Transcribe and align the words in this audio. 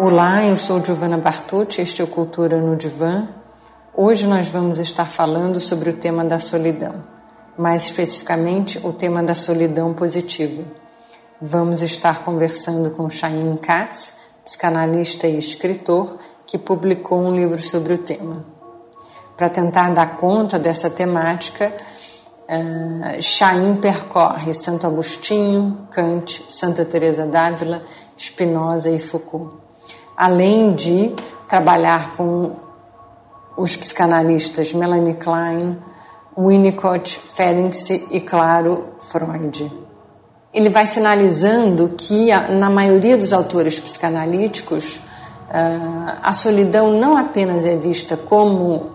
Olá, 0.00 0.46
eu 0.46 0.56
sou 0.56 0.80
Giovanna 0.84 1.18
Bartucci, 1.18 1.82
este 1.82 2.00
é 2.00 2.04
o 2.04 2.06
Cultura 2.06 2.56
no 2.60 2.76
Divã. 2.76 3.26
Hoje 3.92 4.28
nós 4.28 4.46
vamos 4.46 4.78
estar 4.78 5.06
falando 5.06 5.58
sobre 5.58 5.90
o 5.90 5.92
tema 5.92 6.24
da 6.24 6.38
solidão, 6.38 7.02
mais 7.58 7.86
especificamente 7.86 8.78
o 8.86 8.92
tema 8.92 9.24
da 9.24 9.34
solidão 9.34 9.92
positiva. 9.92 10.62
Vamos 11.42 11.82
estar 11.82 12.22
conversando 12.22 12.92
com 12.92 13.08
Chaim 13.08 13.56
Katz, 13.56 14.14
psicanalista 14.44 15.26
e 15.26 15.36
escritor, 15.36 16.16
que 16.46 16.56
publicou 16.56 17.18
um 17.18 17.34
livro 17.34 17.58
sobre 17.58 17.94
o 17.94 17.98
tema. 17.98 18.46
Para 19.36 19.48
tentar 19.48 19.92
dar 19.92 20.16
conta 20.16 20.60
dessa 20.60 20.88
temática, 20.88 21.74
uh, 22.48 23.20
Chaim 23.20 23.74
percorre 23.74 24.54
Santo 24.54 24.86
Agostinho, 24.86 25.88
Kant, 25.90 26.44
Santa 26.48 26.84
Teresa 26.84 27.26
d'Ávila, 27.26 27.82
Spinoza 28.16 28.90
e 28.90 29.00
Foucault 29.00 29.66
além 30.18 30.72
de 30.72 31.14
trabalhar 31.48 32.16
com 32.16 32.56
os 33.56 33.76
psicanalistas 33.76 34.74
Melanie 34.74 35.14
Klein, 35.14 35.78
Winnicott, 36.36 37.20
Ferencz 37.20 37.90
e, 37.90 38.20
claro, 38.20 38.88
Freud. 38.98 39.70
Ele 40.52 40.68
vai 40.70 40.86
sinalizando 40.86 41.94
que, 41.96 42.30
na 42.50 42.68
maioria 42.68 43.16
dos 43.16 43.32
autores 43.32 43.78
psicanalíticos, 43.78 45.00
ah, 45.50 46.18
a 46.22 46.32
solidão 46.32 46.98
não 46.98 47.16
apenas 47.16 47.64
é 47.64 47.76
vista 47.76 48.16
como 48.16 48.90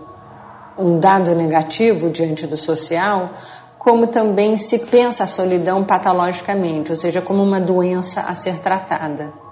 um 0.78 0.98
dado 0.98 1.34
negativo 1.34 2.10
diante 2.10 2.46
do 2.46 2.56
social, 2.56 3.30
como 3.78 4.08
também 4.08 4.56
se 4.56 4.78
pensa 4.78 5.24
a 5.24 5.26
solidão 5.26 5.84
patologicamente, 5.84 6.90
ou 6.90 6.96
seja, 6.96 7.22
como 7.22 7.42
uma 7.42 7.60
doença 7.60 8.22
a 8.22 8.34
ser 8.34 8.58
tratada. 8.58 9.43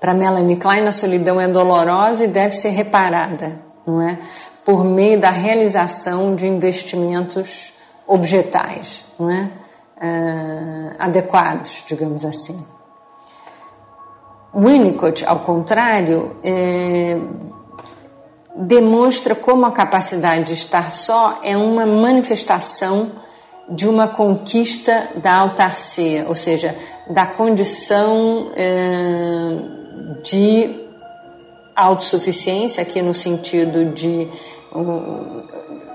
Para 0.00 0.12
Melanie 0.14 0.56
Klein, 0.56 0.86
a 0.86 0.92
solidão 0.92 1.40
é 1.40 1.48
dolorosa 1.48 2.24
e 2.24 2.28
deve 2.28 2.54
ser 2.54 2.70
reparada, 2.70 3.60
não 3.86 4.02
é? 4.02 4.18
Por 4.64 4.84
meio 4.84 5.20
da 5.20 5.30
realização 5.30 6.34
de 6.34 6.46
investimentos 6.46 7.72
objetais, 8.06 9.04
não 9.18 9.30
é? 9.30 9.50
Uh, 9.96 10.96
adequados, 10.98 11.84
digamos 11.86 12.24
assim. 12.24 12.76
Winnicott, 14.54 15.24
ao 15.26 15.40
contrário, 15.40 16.36
é, 16.42 17.18
demonstra 18.56 19.34
como 19.34 19.66
a 19.66 19.72
capacidade 19.72 20.44
de 20.44 20.54
estar 20.54 20.90
só 20.90 21.40
é 21.42 21.56
uma 21.56 21.84
manifestação 21.84 23.10
de 23.68 23.86
uma 23.86 24.08
conquista 24.08 25.10
da 25.16 25.34
autarcia, 25.34 26.26
ou 26.28 26.34
seja, 26.34 26.74
da 27.10 27.26
condição 27.26 28.50
é, 28.54 29.85
de 30.22 30.86
autossuficiência, 31.74 32.82
aqui 32.82 33.02
no 33.02 33.12
sentido 33.12 33.86
de 33.92 34.28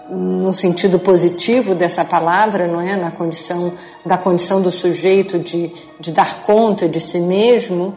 no 0.10 0.52
sentido 0.52 1.00
positivo 1.00 1.74
dessa 1.74 2.04
palavra, 2.04 2.68
não 2.68 2.82
é, 2.82 2.98
na 2.98 3.12
condição 3.12 3.72
da 4.06 4.18
condição 4.18 4.62
do 4.62 4.70
sujeito 4.70 5.40
de, 5.40 5.72
de 6.00 6.12
dar 6.12 6.42
conta 6.42 6.90
de 6.90 7.00
si 7.00 7.20
mesmo 7.20 7.96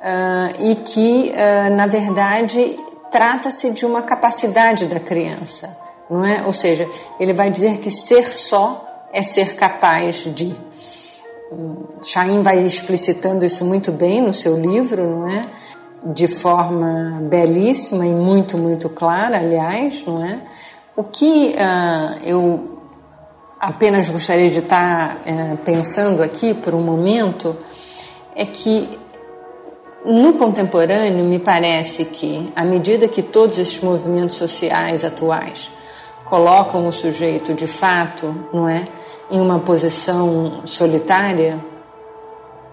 uh, 0.00 0.62
e 0.62 0.76
que 0.76 1.32
uh, 1.32 1.74
na 1.74 1.86
verdade 1.88 2.78
trata-se 3.10 3.70
de 3.70 3.84
uma 3.84 4.02
capacidade 4.02 4.86
da 4.86 5.00
criança, 5.00 5.76
não 6.08 6.24
é? 6.24 6.42
Ou 6.46 6.52
seja, 6.52 6.88
ele 7.18 7.32
vai 7.32 7.50
dizer 7.50 7.78
que 7.78 7.90
ser 7.90 8.24
só 8.24 8.84
é 9.12 9.22
ser 9.22 9.54
capaz 9.54 10.24
de. 10.34 10.54
Chaim 12.02 12.42
vai 12.42 12.64
explicitando 12.64 13.44
isso 13.44 13.64
muito 13.64 13.92
bem 13.92 14.20
no 14.20 14.32
seu 14.32 14.58
livro, 14.60 15.02
não 15.02 15.28
é? 15.28 15.46
De 16.04 16.26
forma 16.26 17.20
belíssima 17.22 18.06
e 18.06 18.10
muito, 18.10 18.58
muito 18.58 18.88
clara, 18.88 19.38
aliás, 19.38 20.04
não 20.06 20.24
é? 20.24 20.40
O 20.96 21.04
que 21.04 21.54
uh, 21.54 22.24
eu 22.24 22.78
apenas 23.58 24.08
gostaria 24.10 24.50
de 24.50 24.58
estar 24.58 25.16
uh, 25.16 25.56
pensando 25.58 26.22
aqui 26.22 26.54
por 26.54 26.74
um 26.74 26.82
momento 26.82 27.56
é 28.36 28.44
que 28.44 28.98
no 30.04 30.34
contemporâneo 30.34 31.24
me 31.24 31.38
parece 31.38 32.04
que, 32.04 32.52
à 32.54 32.64
medida 32.64 33.08
que 33.08 33.22
todos 33.22 33.58
esses 33.58 33.80
movimentos 33.80 34.36
sociais 34.36 35.02
atuais 35.04 35.70
colocam 36.24 36.86
o 36.86 36.92
sujeito 36.92 37.54
de 37.54 37.66
fato, 37.66 38.34
não 38.52 38.68
é? 38.68 38.86
Em 39.30 39.40
uma 39.40 39.58
posição 39.60 40.62
solitária, 40.64 41.58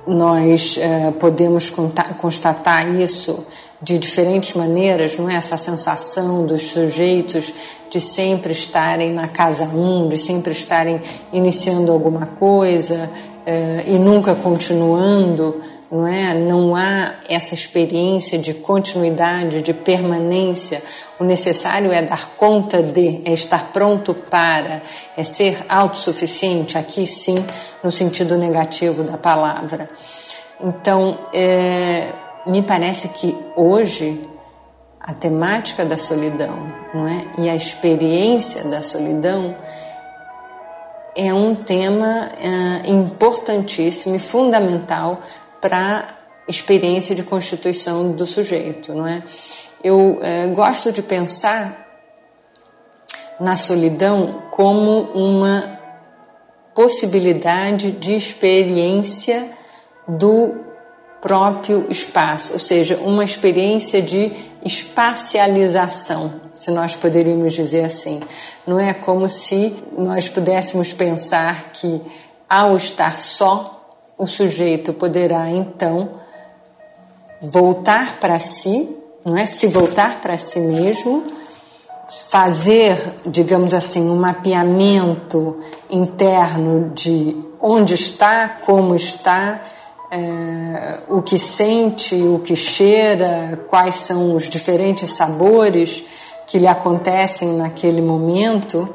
nós 0.05 0.77
eh, 0.79 1.11
podemos 1.19 1.71
constatar 2.19 2.89
isso 2.95 3.45
de 3.81 3.97
diferentes 3.97 4.53
maneiras, 4.55 5.17
não 5.17 5.29
é? 5.29 5.35
Essa 5.35 5.57
sensação 5.57 6.45
dos 6.45 6.71
sujeitos 6.71 7.53
de 7.89 7.99
sempre 7.99 8.51
estarem 8.51 9.11
na 9.13 9.27
casa 9.27 9.65
um, 9.65 10.07
de 10.07 10.17
sempre 10.17 10.51
estarem 10.51 11.01
iniciando 11.31 11.91
alguma 11.91 12.25
coisa 12.25 13.09
eh, 13.45 13.83
e 13.87 13.99
nunca 13.99 14.35
continuando, 14.35 15.61
não 15.91 16.07
é? 16.07 16.33
Não 16.33 16.73
há 16.73 17.15
essa 17.27 17.53
experiência 17.53 18.39
de 18.39 18.53
continuidade, 18.53 19.61
de 19.61 19.73
permanência. 19.73 20.81
O 21.19 21.25
necessário 21.25 21.91
é 21.91 22.01
dar 22.01 22.29
conta 22.37 22.81
de, 22.81 23.21
é 23.25 23.33
estar 23.33 23.71
pronto 23.73 24.13
para, 24.13 24.81
é 25.17 25.23
ser 25.23 25.65
autossuficiente, 25.67 26.77
aqui 26.77 27.05
sim, 27.05 27.45
no 27.83 27.91
sentido 27.91 28.37
negativo 28.37 29.03
da 29.03 29.17
palavra. 29.17 29.89
Então, 30.63 31.19
é, 31.33 32.13
me 32.47 32.61
parece 32.61 33.09
que 33.09 33.37
hoje 33.57 34.29
a 34.97 35.13
temática 35.13 35.83
da 35.83 35.97
solidão, 35.97 36.71
não 36.93 37.07
é? 37.07 37.25
E 37.39 37.49
a 37.49 37.55
experiência 37.55 38.63
da 38.63 38.81
solidão 38.81 39.55
é 41.15 41.33
um 41.33 41.53
tema 41.53 42.29
é, 42.39 42.89
importantíssimo 42.89 44.15
e 44.15 44.19
fundamental 44.19 45.21
para 45.61 46.17
experiência 46.47 47.15
de 47.15 47.23
constituição 47.23 48.11
do 48.11 48.25
sujeito, 48.25 48.93
não 48.93 49.07
é? 49.07 49.23
Eu 49.83 50.19
é, 50.21 50.47
gosto 50.47 50.91
de 50.91 51.01
pensar 51.01 51.87
na 53.39 53.55
solidão 53.55 54.43
como 54.51 55.01
uma 55.13 55.79
possibilidade 56.75 57.91
de 57.91 58.15
experiência 58.15 59.49
do 60.07 60.61
próprio 61.21 61.85
espaço, 61.89 62.53
ou 62.53 62.59
seja, 62.59 62.97
uma 62.97 63.23
experiência 63.23 64.01
de 64.01 64.31
espacialização, 64.63 66.41
se 66.53 66.71
nós 66.71 66.95
poderíamos 66.95 67.53
dizer 67.53 67.85
assim. 67.85 68.21
Não 68.65 68.79
é 68.79 68.93
como 68.93 69.29
se 69.29 69.75
nós 69.95 70.27
pudéssemos 70.27 70.93
pensar 70.93 71.71
que 71.73 72.01
ao 72.49 72.75
estar 72.75 73.21
só 73.21 73.80
o 74.21 74.27
sujeito 74.27 74.93
poderá 74.93 75.49
então 75.49 76.11
voltar 77.41 78.19
para 78.19 78.37
si, 78.37 78.87
não 79.25 79.35
é? 79.35 79.47
Se 79.47 79.65
voltar 79.65 80.21
para 80.21 80.37
si 80.37 80.59
mesmo, 80.59 81.23
fazer, 82.29 83.15
digamos 83.25 83.73
assim, 83.73 84.07
um 84.07 84.17
mapeamento 84.17 85.57
interno 85.89 86.91
de 86.93 87.35
onde 87.59 87.95
está, 87.95 88.47
como 88.63 88.93
está, 88.95 89.59
é, 90.11 90.99
o 91.09 91.23
que 91.23 91.39
sente, 91.39 92.13
o 92.13 92.37
que 92.45 92.55
cheira, 92.55 93.59
quais 93.67 93.95
são 93.95 94.35
os 94.35 94.47
diferentes 94.47 95.09
sabores 95.09 96.03
que 96.45 96.59
lhe 96.59 96.67
acontecem 96.67 97.53
naquele 97.53 98.03
momento, 98.03 98.87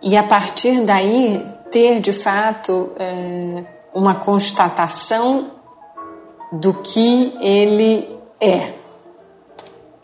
e 0.00 0.16
a 0.16 0.22
partir 0.22 0.80
daí 0.86 1.46
ter 1.70 2.00
de 2.00 2.14
fato 2.14 2.92
é, 2.98 3.79
uma 3.94 4.14
constatação 4.14 5.46
do 6.52 6.74
que 6.74 7.32
ele 7.40 8.08
é. 8.40 8.72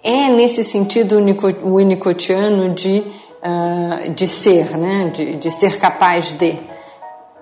É 0.02 0.28
nesse 0.28 0.62
sentido 0.62 1.16
winnicottiano 1.64 2.72
de, 2.72 3.00
uh, 3.00 4.10
de 4.14 4.28
ser, 4.28 4.76
né? 4.76 5.10
de, 5.12 5.36
de 5.36 5.50
ser 5.50 5.78
capaz 5.78 6.32
de. 6.32 6.56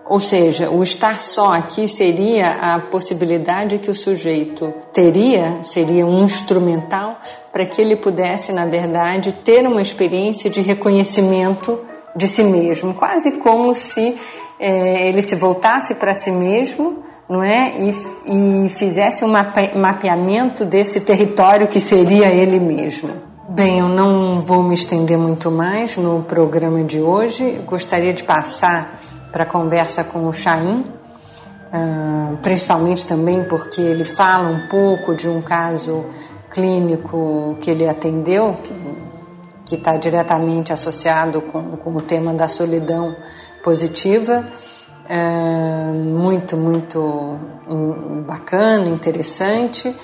Ou 0.06 0.20
seja, 0.20 0.70
o 0.70 0.82
estar 0.82 1.20
só 1.20 1.52
aqui 1.52 1.88
seria 1.88 2.74
a 2.74 2.78
possibilidade 2.78 3.78
que 3.78 3.90
o 3.90 3.94
sujeito 3.94 4.72
teria, 4.92 5.60
seria 5.64 6.06
um 6.06 6.24
instrumental 6.24 7.18
para 7.50 7.64
que 7.64 7.80
ele 7.80 7.96
pudesse, 7.96 8.52
na 8.52 8.66
verdade, 8.66 9.32
ter 9.32 9.66
uma 9.66 9.80
experiência 9.80 10.50
de 10.50 10.60
reconhecimento 10.60 11.80
de 12.14 12.28
si 12.28 12.44
mesmo, 12.44 12.94
quase 12.94 13.32
como 13.32 13.74
se 13.74 14.16
é, 14.58 15.08
ele 15.08 15.20
se 15.20 15.34
voltasse 15.34 15.96
para 15.96 16.14
si 16.14 16.30
mesmo, 16.30 17.02
não 17.28 17.42
é, 17.42 17.74
e, 17.78 18.64
e 18.64 18.68
fizesse 18.68 19.24
um 19.24 19.32
mapeamento 19.74 20.64
desse 20.64 21.00
território 21.00 21.66
que 21.66 21.80
seria 21.80 22.26
ele 22.28 22.60
mesmo. 22.60 23.10
Bem, 23.48 23.78
eu 23.78 23.88
não 23.88 24.40
vou 24.40 24.62
me 24.62 24.74
estender 24.74 25.18
muito 25.18 25.50
mais 25.50 25.96
no 25.96 26.22
programa 26.22 26.82
de 26.82 27.00
hoje. 27.00 27.60
Gostaria 27.66 28.12
de 28.12 28.22
passar 28.22 28.98
para 29.30 29.42
a 29.42 29.46
conversa 29.46 30.02
com 30.02 30.26
o 30.26 30.32
Chaim, 30.32 30.84
uh, 31.72 32.36
principalmente 32.38 33.06
também 33.06 33.44
porque 33.44 33.80
ele 33.80 34.04
fala 34.04 34.48
um 34.48 34.66
pouco 34.68 35.14
de 35.14 35.28
um 35.28 35.42
caso 35.42 36.06
clínico 36.50 37.56
que 37.60 37.70
ele 37.70 37.86
atendeu, 37.86 38.56
que 38.62 38.72
está 39.72 39.96
diretamente 39.96 40.72
associado 40.72 41.40
com, 41.42 41.76
com 41.76 41.96
o 41.96 42.02
tema 42.02 42.34
da 42.34 42.48
solidão 42.48 43.16
positiva. 43.62 44.44
É, 45.08 45.92
muito, 45.92 46.56
muito 46.56 47.38
bacana, 48.26 48.88
interessante, 48.88 49.94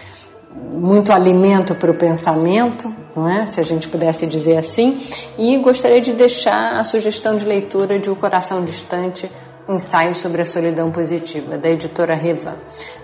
muito 0.72 1.12
alimento 1.12 1.74
para 1.74 1.90
o 1.90 1.94
pensamento, 1.94 2.92
não 3.16 3.28
é? 3.28 3.46
Se 3.46 3.60
a 3.60 3.64
gente 3.64 3.88
pudesse 3.88 4.26
dizer 4.26 4.56
assim. 4.56 4.98
E 5.38 5.56
gostaria 5.58 6.00
de 6.00 6.12
deixar 6.12 6.78
a 6.78 6.84
sugestão 6.84 7.36
de 7.36 7.44
leitura 7.44 7.98
de 7.98 8.10
O 8.10 8.16
Coração 8.16 8.64
Distante, 8.64 9.30
ensaio 9.68 10.14
sobre 10.14 10.42
a 10.42 10.44
solidão 10.44 10.90
positiva, 10.90 11.56
da 11.56 11.70
editora 11.70 12.14
Revan. 12.14 12.54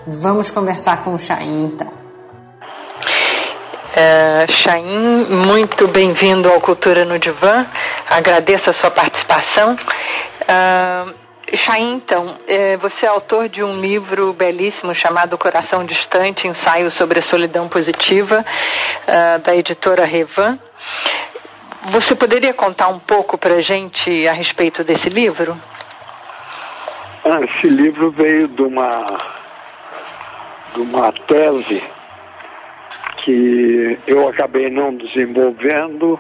Vamos 0.07 0.51
conversar 0.51 1.05
com 1.05 1.15
o 1.15 1.19
Chaim 1.19 1.65
então. 1.65 1.96
Uh, 3.97 4.53
Chaim, 4.53 5.25
muito 5.47 5.89
bem-vindo 5.89 6.53
ao 6.53 6.61
Cultura 6.61 7.07
no 7.07 7.19
Divã. 7.19 7.65
Agradeço 8.11 8.69
a 8.69 8.73
sua 8.75 8.91
participação. 8.91 9.73
Uh, 9.73 11.15
então, 11.79 12.37
é, 12.47 12.77
você 12.77 13.07
é 13.07 13.09
autor 13.09 13.49
de 13.49 13.63
um 13.63 13.81
livro 13.81 14.35
belíssimo 14.35 14.95
chamado 14.95 15.39
Coração 15.39 15.83
Distante, 15.83 16.47
ensaio 16.47 16.91
sobre 16.91 17.21
a 17.21 17.23
solidão 17.23 17.69
positiva, 17.69 18.45
da 19.43 19.57
editora 19.57 20.05
Revan. 20.05 20.59
Você 21.85 22.15
poderia 22.15 22.53
contar 22.53 22.89
um 22.89 22.99
pouco 22.99 23.39
para 23.39 23.55
a 23.55 23.63
gente 23.63 24.29
a 24.29 24.33
respeito 24.33 24.85
desse 24.85 25.09
livro? 25.09 25.57
Ah, 27.25 27.41
esse 27.43 27.69
livro 27.69 28.11
veio 28.11 28.49
de 28.49 28.63
uma, 28.63 29.21
de 30.75 30.81
uma 30.81 31.13
tese 31.13 31.96
que 33.27 33.99
eu 34.07 34.29
acabei 34.29 34.71
não 34.71 34.95
desenvolvendo, 34.95 36.17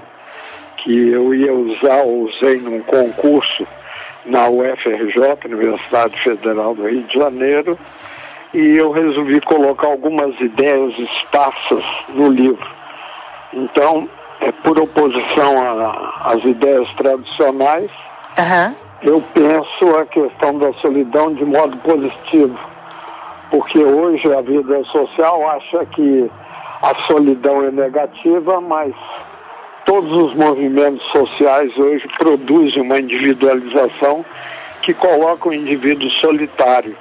que 0.79 1.11
eu 1.12 1.32
ia 1.32 1.55
usar, 1.55 2.03
usei 2.03 2.56
num 2.56 2.82
concurso 2.82 3.64
na 4.25 4.49
UFRJ, 4.49 5.38
Universidade 5.44 6.19
Federal 6.19 6.75
do 6.75 6.85
Rio 6.85 7.05
de 7.05 7.17
Janeiro, 7.17 7.79
e 8.53 8.76
eu 8.76 8.91
resolvi 8.91 9.41
colocar 9.43 9.87
algumas 9.87 10.35
ideias 10.41 10.99
esparsas 10.99 11.85
no 12.08 12.29
livro. 12.29 12.69
Então, 13.53 14.08
é 14.41 14.50
por 14.50 14.76
oposição 14.76 15.55
às 16.25 16.43
ideias 16.44 16.93
tradicionais, 16.94 17.91
uhum. 18.37 18.75
eu 19.03 19.23
penso 19.32 19.97
a 19.97 20.05
questão 20.06 20.58
da 20.58 20.73
solidão 20.81 21.32
de 21.35 21.44
modo 21.44 21.76
positivo, 21.76 22.58
porque 23.49 23.79
hoje 23.79 24.26
a 24.35 24.41
vida 24.41 24.82
social 24.87 25.49
acha 25.50 25.87
que 25.87 26.29
a 26.82 26.94
solidão 27.06 27.62
é 27.64 27.70
negativa, 27.70 28.61
mas 28.61 28.94
todos 29.84 30.12
os 30.12 30.34
movimentos 30.34 31.06
sociais 31.11 31.76
hoje 31.76 32.06
produzem 32.19 32.82
uma 32.82 32.99
individualização 32.99 34.25
que 34.82 34.93
coloca 34.93 35.49
o 35.49 35.55
indivíduo 35.55 36.11
solitário. 36.11 36.96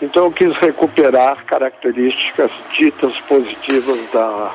Então 0.00 0.26
eu 0.26 0.32
quis 0.32 0.56
recuperar 0.56 1.44
características 1.44 2.50
ditas 2.76 3.18
positivas 3.22 3.98
da, 4.12 4.52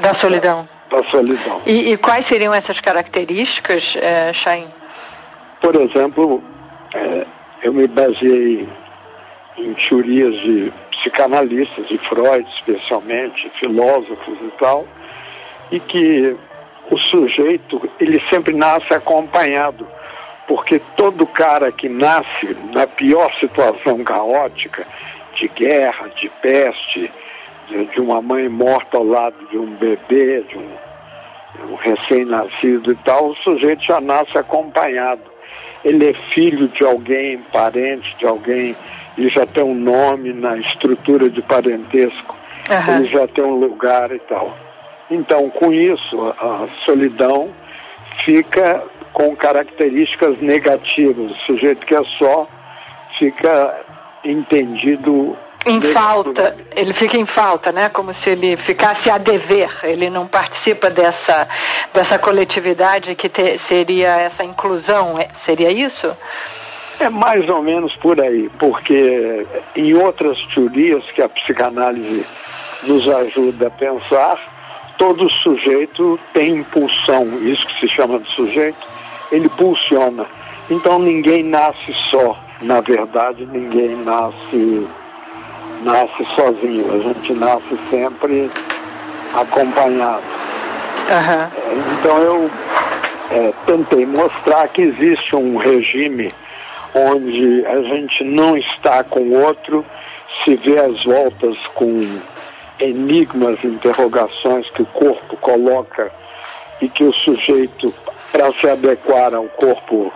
da 0.00 0.14
solidão. 0.14 0.68
Da, 0.90 1.00
da 1.00 1.10
solidão. 1.10 1.60
E, 1.66 1.92
e, 1.92 1.96
quais 1.98 2.26
seriam 2.26 2.54
essas 2.54 2.80
características, 2.80 3.96
é? 3.96 4.32
Por 5.60 5.76
exemplo, 5.76 6.42
é, 6.94 7.26
eu 7.62 7.72
me 7.72 7.86
baseei 7.86 8.68
em 9.56 9.74
teorias 9.74 10.34
de 10.40 10.72
psicanalistas, 11.02 11.88
de 11.88 11.98
Freud 11.98 12.48
especialmente, 12.56 13.50
filósofos 13.58 14.38
e 14.40 14.50
tal, 14.58 14.86
e 15.70 15.80
que 15.80 16.36
o 16.90 16.96
sujeito 16.96 17.90
ele 17.98 18.20
sempre 18.30 18.54
nasce 18.54 18.94
acompanhado, 18.94 19.86
porque 20.46 20.80
todo 20.96 21.26
cara 21.26 21.72
que 21.72 21.88
nasce 21.88 22.56
na 22.72 22.86
pior 22.86 23.32
situação 23.34 24.02
caótica, 24.04 24.86
de 25.34 25.48
guerra, 25.48 26.08
de 26.08 26.28
peste, 26.40 27.10
de, 27.68 27.84
de 27.86 28.00
uma 28.00 28.20
mãe 28.20 28.48
morta 28.48 28.96
ao 28.96 29.04
lado 29.04 29.36
de 29.50 29.56
um 29.56 29.74
bebê, 29.74 30.42
de 30.42 30.58
um, 30.58 31.72
um 31.72 31.74
recém-nascido 31.74 32.92
e 32.92 32.96
tal, 32.96 33.30
o 33.30 33.36
sujeito 33.36 33.82
já 33.82 34.00
nasce 34.00 34.36
acompanhado. 34.36 35.22
Ele 35.84 36.10
é 36.10 36.14
filho 36.32 36.68
de 36.68 36.84
alguém, 36.84 37.38
parente 37.52 38.14
de 38.18 38.26
alguém 38.26 38.76
ele 39.16 39.28
já 39.28 39.46
tem 39.46 39.62
um 39.62 39.74
nome 39.74 40.32
na 40.32 40.56
estrutura 40.56 41.28
de 41.28 41.42
parentesco, 41.42 42.36
uhum. 42.70 42.96
ele 42.96 43.06
já 43.06 43.26
tem 43.28 43.44
um 43.44 43.56
lugar 43.56 44.10
e 44.12 44.18
tal. 44.20 44.56
Então, 45.10 45.50
com 45.50 45.72
isso, 45.72 46.34
a 46.38 46.68
solidão 46.84 47.50
fica 48.24 48.82
com 49.12 49.36
características 49.36 50.38
negativas. 50.40 51.32
O 51.32 51.38
sujeito 51.46 51.84
que 51.84 51.94
é 51.94 52.02
só 52.18 52.48
fica 53.18 53.80
entendido 54.24 55.36
em 55.64 55.80
falta, 55.80 56.56
ele 56.74 56.92
fica 56.92 57.16
em 57.16 57.26
falta, 57.26 57.70
né? 57.70 57.88
Como 57.88 58.12
se 58.12 58.30
ele 58.30 58.56
ficasse 58.56 59.08
a 59.08 59.16
dever, 59.16 59.70
ele 59.84 60.10
não 60.10 60.26
participa 60.26 60.90
dessa, 60.90 61.46
dessa 61.94 62.18
coletividade 62.18 63.14
que 63.14 63.28
te, 63.28 63.58
seria 63.58 64.08
essa 64.16 64.42
inclusão, 64.42 65.16
é, 65.18 65.28
seria 65.34 65.70
isso? 65.70 66.16
É 67.02 67.10
mais 67.10 67.48
ou 67.48 67.60
menos 67.60 67.96
por 67.96 68.20
aí, 68.20 68.48
porque 68.60 69.44
em 69.74 69.92
outras 69.94 70.38
teorias 70.54 71.02
que 71.10 71.20
a 71.20 71.28
psicanálise 71.28 72.24
nos 72.84 73.08
ajuda 73.08 73.66
a 73.66 73.70
pensar, 73.70 74.38
todo 74.96 75.28
sujeito 75.28 76.16
tem 76.32 76.58
impulsão, 76.58 77.26
isso 77.42 77.66
que 77.66 77.80
se 77.80 77.88
chama 77.88 78.20
de 78.20 78.30
sujeito, 78.30 78.86
ele 79.32 79.48
pulsiona. 79.48 80.26
Então 80.70 81.00
ninguém 81.00 81.42
nasce 81.42 81.92
só, 82.08 82.38
na 82.60 82.80
verdade 82.80 83.48
ninguém 83.50 83.96
nasce, 83.96 84.86
nasce 85.82 86.24
sozinho, 86.36 86.86
a 86.94 86.98
gente 87.00 87.32
nasce 87.32 87.78
sempre 87.90 88.48
acompanhado. 89.34 90.22
Uhum. 91.10 91.82
Então 91.98 92.18
eu 92.18 92.50
é, 93.32 93.52
tentei 93.66 94.06
mostrar 94.06 94.68
que 94.68 94.82
existe 94.82 95.34
um 95.34 95.56
regime 95.56 96.32
onde 96.94 97.64
a 97.66 97.82
gente 97.82 98.24
não 98.24 98.56
está 98.56 99.02
com 99.04 99.20
o 99.20 99.42
outro, 99.42 99.84
se 100.44 100.56
vê 100.56 100.78
às 100.78 101.04
voltas 101.04 101.56
com 101.74 102.20
enigmas, 102.80 103.62
interrogações 103.64 104.68
que 104.70 104.82
o 104.82 104.86
corpo 104.86 105.36
coloca 105.36 106.10
e 106.80 106.88
que 106.88 107.04
o 107.04 107.12
sujeito, 107.12 107.94
para 108.30 108.52
se 108.54 108.68
adequar 108.68 109.34
ao 109.34 109.44
corpo 109.44 110.12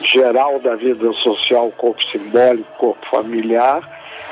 geral 0.00 0.60
da 0.60 0.76
vida 0.76 1.12
social, 1.14 1.72
corpo 1.76 2.02
simbólico, 2.04 2.70
corpo 2.78 3.06
familiar, 3.10 3.82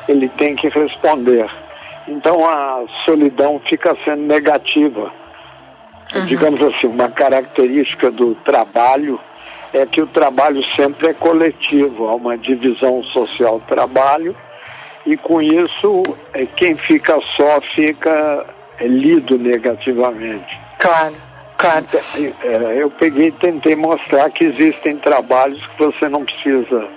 ele 0.09 0.29
tem 0.31 0.55
que 0.55 0.69
responder. 0.69 1.49
Então 2.07 2.47
a 2.49 2.85
solidão 3.05 3.61
fica 3.69 3.97
sendo 4.05 4.23
negativa. 4.23 5.13
Uhum. 6.15 6.27
Digamos 6.27 6.63
assim, 6.63 6.89
uma 6.89 7.09
característica 7.09 8.11
do 8.11 8.35
trabalho 8.37 9.19
é 9.73 9.87
que 9.87 10.01
o 10.01 10.07
trabalho 10.07 10.63
sempre 10.77 11.09
é 11.09 11.15
coletivo, 11.15 12.09
há 12.09 12.15
uma 12.15 12.37
divisão 12.37 13.03
social 13.05 13.59
do 13.59 13.67
trabalho 13.67 14.37
e 15.07 15.17
com 15.17 15.41
isso 15.41 16.03
é, 16.33 16.47
quem 16.47 16.77
fica 16.77 17.19
só 17.37 17.61
fica 17.75 18.47
é, 18.79 18.87
lido 18.87 19.39
negativamente. 19.39 20.59
Claro, 20.79 21.15
claro. 21.57 21.85
Então, 21.89 22.01
é, 22.45 22.83
eu 22.83 22.91
peguei 22.91 23.29
e 23.29 23.33
tentei 23.33 23.75
mostrar 23.75 24.31
que 24.31 24.45
existem 24.45 24.97
trabalhos 24.99 25.65
que 25.67 25.79
você 25.79 26.09
não 26.09 26.25
precisa 26.25 26.89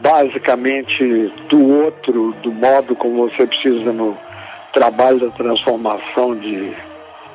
basicamente 0.00 1.32
do 1.48 1.84
outro, 1.84 2.34
do 2.42 2.52
modo 2.52 2.96
como 2.96 3.30
você 3.30 3.46
precisa 3.46 3.92
no 3.92 4.16
trabalho 4.72 5.20
da 5.20 5.30
transformação 5.30 6.34
de 6.36 6.74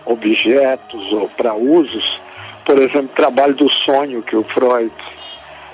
objetos 0.05 1.11
ou 1.13 1.29
para 1.29 1.53
usos, 1.53 2.19
por 2.67 2.77
exemplo, 2.79 3.09
trabalho 3.15 3.55
do 3.55 3.69
sonho 3.69 4.21
que 4.21 4.35
o 4.35 4.43
Freud 4.43 4.91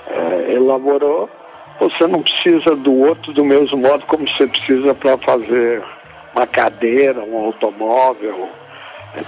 é, 0.06 0.52
elaborou, 0.52 1.28
você 1.80 2.06
não 2.06 2.22
precisa 2.22 2.76
do 2.76 2.94
outro 3.00 3.32
do 3.32 3.44
mesmo 3.44 3.76
modo 3.78 4.06
como 4.06 4.24
você 4.28 4.46
precisa 4.46 4.94
para 4.94 5.18
fazer 5.18 5.82
uma 6.32 6.46
cadeira, 6.46 7.20
um 7.20 7.36
automóvel, 7.46 8.48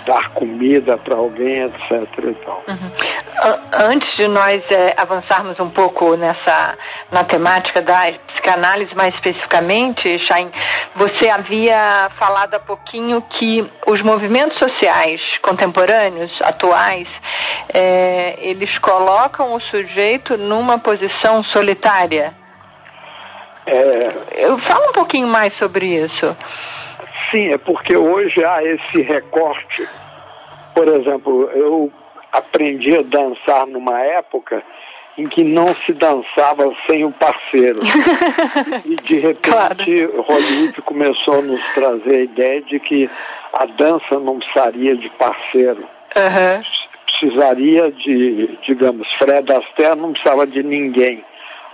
dar 0.05 0.31
comida 0.31 0.97
para 0.99 1.15
alguém, 1.15 1.65
etc. 1.65 2.09
E 2.19 2.35
tal. 2.45 2.65
Uhum. 2.69 3.57
Antes 3.73 4.17
de 4.17 4.27
nós 4.29 4.71
é, 4.71 4.95
avançarmos 4.97 5.61
um 5.61 5.69
pouco 5.69 6.17
nessa 6.17 6.77
na 7.13 7.23
temática 7.23 7.81
da 7.81 8.13
psicanálise, 8.27 8.95
mais 8.95 9.15
especificamente, 9.15 10.19
Chain, 10.19 10.51
você 10.95 11.29
havia 11.29 12.11
falado 12.17 12.55
há 12.55 12.59
pouquinho 12.59 13.23
que 13.23 13.69
os 13.87 14.03
movimentos 14.03 14.59
sociais 14.59 15.39
contemporâneos, 15.39 16.41
atuais, 16.43 17.09
é, 17.73 18.37
eles 18.39 18.79
colocam 18.79 19.55
o 19.55 19.61
sujeito 19.61 20.37
numa 20.37 20.79
posição 20.79 21.45
solitária. 21.45 22.35
É... 23.67 24.11
Fala 24.59 24.91
um 24.91 24.93
pouquinho 24.93 25.27
mais 25.27 25.53
sobre 25.55 25.87
isso. 25.87 26.37
Sim, 27.37 27.49
é 27.49 27.59
porque 27.59 27.95
hoje 27.95 28.43
há 28.43 28.65
esse 28.65 29.03
recorte. 29.03 29.87
Por 30.75 30.89
exemplo, 30.89 31.51
eu 31.51 31.93
aprendi 32.33 32.97
a 32.97 33.03
dançar 33.03 33.67
numa 33.67 34.01
época 34.01 34.63
em 35.19 35.27
que 35.27 35.45
não 35.45 35.75
se 35.75 35.93
dançava 35.93 36.75
sem 36.87 37.05
o 37.05 37.13
parceiro. 37.13 37.81
e 38.87 38.97
de 38.97 39.19
repente 39.19 39.51
claro. 39.51 40.23
Hollywood 40.23 40.81
começou 40.81 41.41
a 41.41 41.43
nos 41.43 41.63
trazer 41.75 42.17
a 42.17 42.23
ideia 42.23 42.63
de 42.63 42.81
que 42.81 43.11
a 43.53 43.67
dança 43.67 44.19
não 44.19 44.39
precisaria 44.39 44.97
de 44.97 45.11
parceiro. 45.11 45.87
Uhum. 46.17 46.63
Precisaria 47.05 47.93
de, 47.93 48.59
digamos, 48.63 49.13
Fred 49.13 49.53
Astaire 49.53 49.97
não 49.97 50.13
precisava 50.13 50.47
de 50.47 50.63
ninguém. 50.63 51.23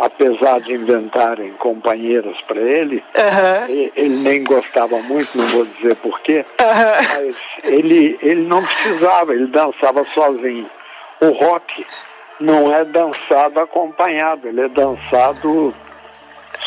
Apesar 0.05 0.59
de 0.61 0.73
inventarem 0.73 1.53
companheiras 1.53 2.37
para 2.49 2.61
ele, 2.61 2.97
uhum. 3.17 3.91
ele 3.95 4.17
nem 4.17 4.43
gostava 4.43 4.99
muito, 4.99 5.39
não 5.39 5.47
vou 5.47 5.65
dizer 5.65 5.95
porquê, 5.95 6.45
uhum. 6.61 7.09
mas 7.15 7.37
ele, 7.63 8.19
ele 8.21 8.43
não 8.43 8.65
precisava, 8.65 9.33
ele 9.33 9.47
dançava 9.47 10.05
sozinho. 10.13 10.69
O 11.21 11.29
rock 11.29 11.87
não 12.41 12.75
é 12.75 12.85
dançado 12.85 13.61
acompanhado, 13.61 14.49
ele 14.49 14.63
é 14.63 14.69
dançado 14.71 15.73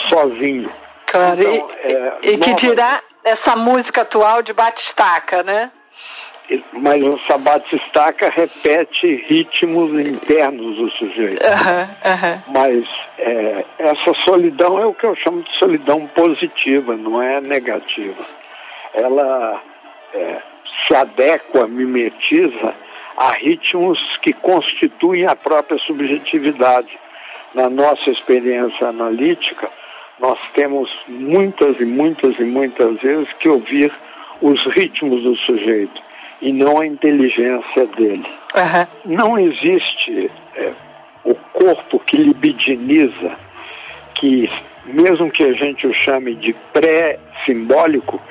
sozinho. 0.09 0.71
Claro, 1.05 1.41
então, 1.41 1.69
e, 1.83 1.93
é, 1.93 2.17
e 2.21 2.37
que 2.37 2.53
dirá 2.53 3.01
essa 3.21 3.57
música 3.57 4.03
atual 4.03 4.41
de 4.43 4.53
batistaca, 4.53 5.43
né? 5.43 5.71
Mas 6.73 7.01
essa 7.03 7.37
batistaca 7.37 8.29
repete 8.29 9.25
ritmos 9.27 9.91
internos 9.99 10.77
do 10.77 10.89
sujeito. 10.91 11.41
Mas 12.47 12.85
é, 13.17 13.65
essa 13.79 14.13
solidão 14.23 14.79
é 14.79 14.85
o 14.85 14.93
que 14.93 15.05
eu 15.05 15.15
chamo 15.15 15.41
de 15.41 15.51
solidão 15.57 16.05
positiva, 16.07 16.95
não 16.95 17.21
é 17.21 17.41
negativa. 17.41 18.23
Ela 18.93 19.61
é, 20.13 20.37
se 20.85 20.95
adequa, 20.95 21.67
mimetiza 21.67 22.75
a 23.17 23.31
ritmos 23.31 23.99
que 24.21 24.33
constituem 24.33 25.25
a 25.25 25.35
própria 25.35 25.79
subjetividade. 25.79 26.99
Na 27.55 27.69
nossa 27.69 28.09
experiência 28.11 28.87
analítica, 28.87 29.69
nós 30.19 30.37
temos 30.53 30.91
muitas 31.07 31.79
e 31.79 31.85
muitas 31.85 32.37
e 32.37 32.43
muitas 32.43 32.99
vezes 33.01 33.31
que 33.39 33.49
ouvir 33.49 33.91
os 34.41 34.63
ritmos 34.65 35.23
do 35.23 35.35
sujeito 35.37 36.04
e 36.45 36.53
não 36.53 36.79
a 36.79 36.85
inteligência 36.85 37.87
dele. 37.97 38.25
Uhum. 38.55 39.15
Não 39.15 39.39
existe 39.39 40.29
é, 40.55 40.71
o 41.23 41.33
corpo 41.33 41.99
que 41.99 42.15
libidiniza, 42.15 43.31
que 44.13 44.47
mesmo 44.85 45.31
que 45.31 45.43
a 45.43 45.53
gente 45.53 45.87
o 45.87 45.93
chame 45.93 46.35
de 46.35 46.53
pré-simbólico, 46.71 48.21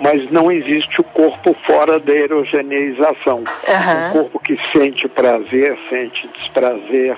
mas 0.00 0.28
não 0.32 0.50
existe 0.50 1.00
o 1.00 1.04
corpo 1.04 1.54
fora 1.64 2.00
da 2.00 2.12
erogeneização. 2.12 3.38
Uhum. 3.38 4.08
Um 4.08 4.12
corpo 4.14 4.40
que 4.40 4.58
sente 4.72 5.06
prazer, 5.06 5.78
sente 5.88 6.28
desprazer, 6.38 7.16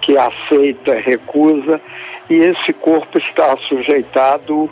que 0.00 0.16
aceita, 0.16 0.94
recusa, 0.94 1.80
e 2.30 2.34
esse 2.34 2.72
corpo 2.72 3.18
está 3.18 3.56
sujeitado 3.68 4.70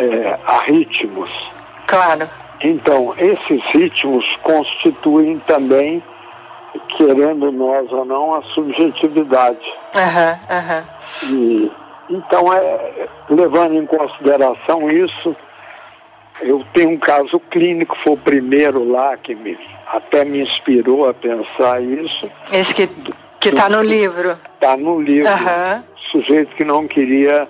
é, 0.00 0.36
a 0.44 0.64
ritmos. 0.64 1.30
Claro. 1.86 2.28
Então, 2.64 3.14
esses 3.18 3.62
ritmos 3.74 4.24
constituem 4.42 5.38
também, 5.40 6.02
querendo 6.96 7.52
nós 7.52 7.92
ou 7.92 8.06
não, 8.06 8.34
a 8.34 8.42
subjetividade. 8.54 9.66
Uhum, 9.94 11.28
uhum. 11.28 11.30
E, 11.30 11.72
então, 12.08 12.50
é, 12.50 13.06
levando 13.28 13.74
em 13.74 13.84
consideração 13.84 14.90
isso, 14.90 15.36
eu 16.40 16.64
tenho 16.72 16.90
um 16.90 16.98
caso 16.98 17.38
clínico, 17.50 17.96
foi 18.02 18.14
o 18.14 18.16
primeiro 18.16 18.90
lá 18.90 19.14
que 19.18 19.34
me, 19.34 19.58
até 19.86 20.24
me 20.24 20.40
inspirou 20.40 21.06
a 21.06 21.12
pensar 21.12 21.82
isso. 21.82 22.30
Esse 22.50 22.72
que 22.72 22.88
está 23.50 23.68
no 23.68 23.82
livro. 23.82 24.38
Está 24.54 24.74
no 24.74 25.02
livro. 25.02 25.30
Uhum. 25.30 25.82
Sujeito 26.10 26.56
que 26.56 26.64
não 26.64 26.88
queria 26.88 27.46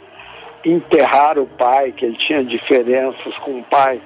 enterrar 0.65 1.39
o 1.39 1.47
pai, 1.47 1.93
que 1.93 2.05
ele 2.05 2.17
tinha 2.17 2.43
diferenças 2.43 3.37
com 3.39 3.61
o 3.61 3.63
pai. 3.63 4.01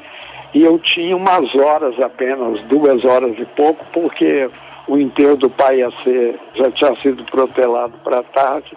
E 0.54 0.62
eu 0.62 0.78
tinha 0.78 1.16
umas 1.16 1.54
horas 1.54 2.00
apenas, 2.00 2.60
duas 2.62 3.04
horas 3.04 3.38
e 3.38 3.44
pouco, 3.44 3.84
porque 3.92 4.48
o 4.86 4.96
enterro 4.96 5.36
do 5.36 5.50
pai 5.50 5.80
ia 5.80 5.90
ser, 6.02 6.38
já 6.54 6.70
tinha 6.70 6.96
sido 6.96 7.24
protelado 7.24 7.94
para 8.02 8.22
tarde. 8.22 8.76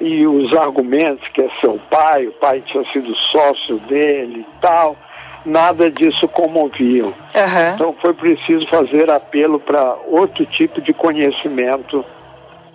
E 0.00 0.26
os 0.26 0.52
argumentos 0.56 1.26
que 1.28 1.42
é 1.42 1.48
seu 1.60 1.78
pai, 1.90 2.26
o 2.26 2.32
pai 2.32 2.62
tinha 2.62 2.84
sido 2.92 3.14
sócio 3.14 3.78
dele 3.80 4.40
e 4.40 4.60
tal 4.60 4.96
nada 5.44 5.90
disso 5.90 6.26
comoviam. 6.28 7.08
Uhum. 7.08 7.74
Então 7.74 7.96
foi 8.00 8.14
preciso 8.14 8.66
fazer 8.68 9.10
apelo 9.10 9.60
para 9.60 9.96
outro 10.06 10.46
tipo 10.46 10.80
de 10.80 10.92
conhecimento, 10.92 12.04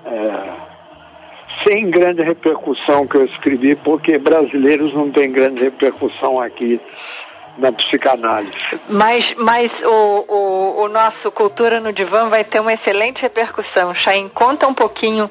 é, 0.05 0.43
sem 1.63 1.89
grande 1.89 2.21
repercussão 2.21 3.07
que 3.07 3.15
eu 3.15 3.25
escrevi, 3.25 3.75
porque 3.75 4.17
brasileiros 4.17 4.93
não 4.93 5.09
têm 5.11 5.31
grande 5.31 5.63
repercussão 5.63 6.39
aqui 6.39 6.79
na 7.57 7.71
psicanálise. 7.71 8.57
Mas, 8.87 9.33
mas 9.37 9.71
o, 9.83 10.25
o, 10.27 10.81
o 10.83 10.87
nosso 10.87 11.31
Cultura 11.31 11.79
no 11.79 11.91
Divã 11.91 12.29
vai 12.29 12.43
ter 12.43 12.59
uma 12.59 12.73
excelente 12.73 13.21
repercussão. 13.21 13.93
Chain, 13.93 14.29
conta 14.29 14.67
um 14.67 14.73
pouquinho 14.73 15.29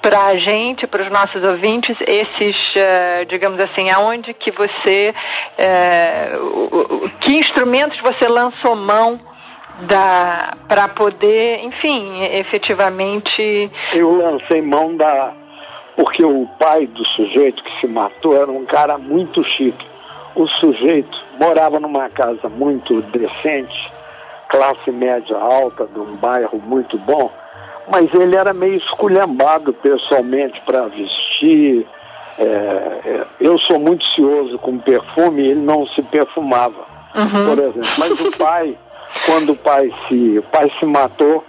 para 0.00 0.26
a 0.26 0.36
gente, 0.36 0.86
para 0.86 1.02
os 1.02 1.10
nossos 1.10 1.42
ouvintes, 1.42 2.00
esses, 2.02 2.76
uh, 2.76 3.26
digamos 3.26 3.58
assim, 3.58 3.90
aonde 3.90 4.32
que 4.32 4.52
você, 4.52 5.12
uh, 5.58 7.10
que 7.18 7.34
instrumentos 7.34 7.98
você 7.98 8.28
lançou 8.28 8.76
mão 8.76 9.20
para 10.68 10.88
poder, 10.88 11.64
enfim, 11.64 12.22
efetivamente. 12.22 13.70
Eu 13.92 14.14
lancei 14.14 14.62
mão 14.62 14.96
da. 14.96 15.32
Porque 15.96 16.24
o 16.24 16.46
pai 16.58 16.86
do 16.86 17.04
sujeito 17.06 17.62
que 17.62 17.80
se 17.80 17.86
matou 17.86 18.36
era 18.36 18.50
um 18.50 18.64
cara 18.64 18.96
muito 18.98 19.42
chique. 19.42 19.86
O 20.34 20.46
sujeito 20.46 21.25
morava 21.38 21.80
numa 21.80 22.08
casa 22.08 22.48
muito 22.48 23.02
decente, 23.02 23.92
classe 24.48 24.90
média 24.90 25.36
alta, 25.36 25.86
de 25.86 25.98
um 25.98 26.16
bairro 26.16 26.58
muito 26.58 26.98
bom 26.98 27.30
mas 27.90 28.12
ele 28.14 28.36
era 28.36 28.52
meio 28.52 28.76
esculhambado 28.76 29.72
pessoalmente 29.72 30.60
para 30.62 30.88
vestir. 30.88 31.86
É, 32.38 32.42
é, 32.42 33.26
eu 33.40 33.58
sou 33.58 33.78
muito 33.78 34.04
cioso 34.04 34.58
com 34.58 34.78
perfume 34.78 35.42
ele 35.42 35.60
não 35.60 35.86
se 35.86 36.02
perfumava, 36.02 36.84
uhum. 37.14 37.46
por 37.46 37.58
exemplo. 37.58 37.88
Mas 37.98 38.20
o 38.20 38.36
pai, 38.36 38.76
quando 39.24 39.52
o 39.52 39.56
pai 39.56 39.90
se, 40.06 40.38
o 40.38 40.42
pai 40.42 40.70
se 40.78 40.84
matou, 40.84 41.44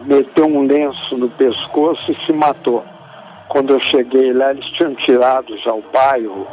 meteu 0.00 0.46
um 0.46 0.66
lenço 0.66 1.16
no 1.16 1.28
pescoço 1.30 2.10
e 2.10 2.24
se 2.24 2.32
matou. 2.32 2.84
Quando 3.48 3.74
eu 3.74 3.80
cheguei 3.80 4.32
lá, 4.32 4.52
eles 4.52 4.64
tinham 4.70 4.94
tirado 4.94 5.56
já 5.58 5.72
o 5.72 5.82
pai, 5.82 6.24
eu, 6.24 6.46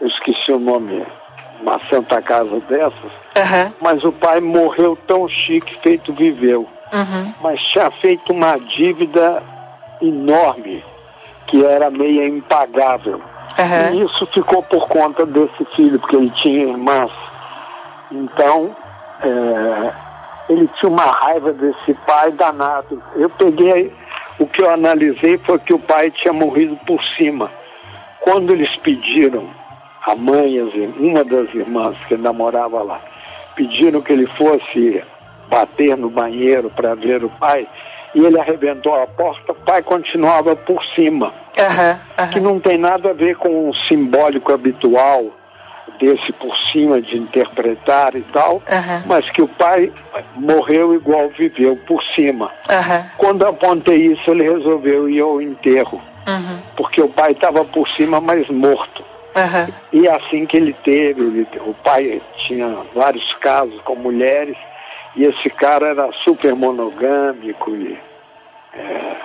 eu 0.00 0.06
esqueci 0.06 0.52
o 0.52 0.60
nome, 0.60 1.04
uma 1.60 1.80
santa 1.88 2.22
casa 2.22 2.60
dessas, 2.60 2.94
uhum. 2.94 3.72
mas 3.80 4.04
o 4.04 4.12
pai 4.12 4.40
morreu 4.40 4.96
tão 5.06 5.28
chique 5.28 5.76
feito 5.82 6.12
viveu 6.12 6.68
uhum. 6.92 7.34
mas 7.40 7.60
tinha 7.60 7.90
feito 7.90 8.32
uma 8.32 8.56
dívida 8.58 9.42
enorme 10.00 10.84
que 11.46 11.64
era 11.64 11.90
meio 11.90 12.26
impagável. 12.26 13.20
Uhum. 13.58 13.94
E 13.94 14.04
isso 14.04 14.26
ficou 14.26 14.62
por 14.62 14.86
conta 14.88 15.24
desse 15.24 15.64
filho, 15.74 15.98
porque 15.98 16.16
ele 16.16 16.30
tinha 16.30 16.64
irmãs. 16.68 17.10
Então, 18.12 18.76
é, 19.22 19.92
ele 20.50 20.68
tinha 20.78 20.90
uma 20.90 21.04
raiva 21.04 21.52
desse 21.52 21.94
pai 22.06 22.30
danado. 22.32 23.02
Eu 23.16 23.30
peguei, 23.30 23.92
o 24.38 24.46
que 24.46 24.62
eu 24.62 24.70
analisei 24.70 25.38
foi 25.38 25.58
que 25.58 25.72
o 25.74 25.78
pai 25.78 26.10
tinha 26.10 26.32
morrido 26.32 26.76
por 26.86 27.02
cima. 27.16 27.50
Quando 28.20 28.52
eles 28.52 28.76
pediram, 28.76 29.48
a 30.08 30.14
mãe, 30.14 30.58
uma 30.98 31.22
das 31.22 31.52
irmãs 31.54 31.96
que 32.08 32.16
namorava 32.16 32.82
lá, 32.82 33.00
pediram 33.54 34.00
que 34.00 34.12
ele 34.12 34.26
fosse 34.38 35.02
bater 35.50 35.96
no 35.96 36.08
banheiro 36.08 36.70
para 36.70 36.94
ver 36.94 37.22
o 37.24 37.28
pai, 37.28 37.66
e 38.14 38.20
ele 38.20 38.40
arrebentou 38.40 38.94
a 38.94 39.06
porta, 39.06 39.52
o 39.52 39.54
pai 39.54 39.82
continuava 39.82 40.56
por 40.56 40.82
cima. 40.94 41.26
Uhum, 41.58 42.24
uhum. 42.24 42.30
Que 42.30 42.40
não 42.40 42.58
tem 42.58 42.78
nada 42.78 43.10
a 43.10 43.12
ver 43.12 43.36
com 43.36 43.68
o 43.68 43.74
simbólico 43.74 44.52
habitual 44.52 45.26
desse 46.00 46.32
por 46.32 46.56
cima 46.72 47.02
de 47.02 47.18
interpretar 47.18 48.14
e 48.14 48.22
tal, 48.32 48.54
uhum. 48.54 49.02
mas 49.06 49.28
que 49.30 49.42
o 49.42 49.48
pai 49.48 49.92
morreu 50.36 50.94
igual 50.94 51.28
viveu, 51.30 51.76
por 51.86 52.02
cima. 52.14 52.50
Quando 53.18 53.44
apontei 53.44 54.12
isso, 54.12 54.30
ele 54.30 54.48
resolveu 54.48 55.08
ir 55.08 55.20
ao 55.20 55.42
enterro, 55.42 56.00
uhum. 56.26 56.62
porque 56.76 57.02
o 57.02 57.08
pai 57.08 57.32
estava 57.32 57.64
por 57.64 57.86
cima, 57.90 58.20
mas 58.20 58.48
morto. 58.48 59.04
Uhum. 59.38 59.74
E 59.92 60.08
assim 60.08 60.46
que 60.46 60.56
ele 60.56 60.72
teve, 60.84 61.20
ele, 61.20 61.46
o 61.66 61.74
pai 61.74 62.20
tinha 62.46 62.68
vários 62.94 63.32
casos 63.34 63.80
com 63.82 63.94
mulheres, 63.94 64.56
e 65.16 65.24
esse 65.24 65.50
cara 65.50 65.88
era 65.88 66.10
super 66.24 66.54
monogâmico 66.54 67.74
e 67.74 67.98
é, 68.74 69.16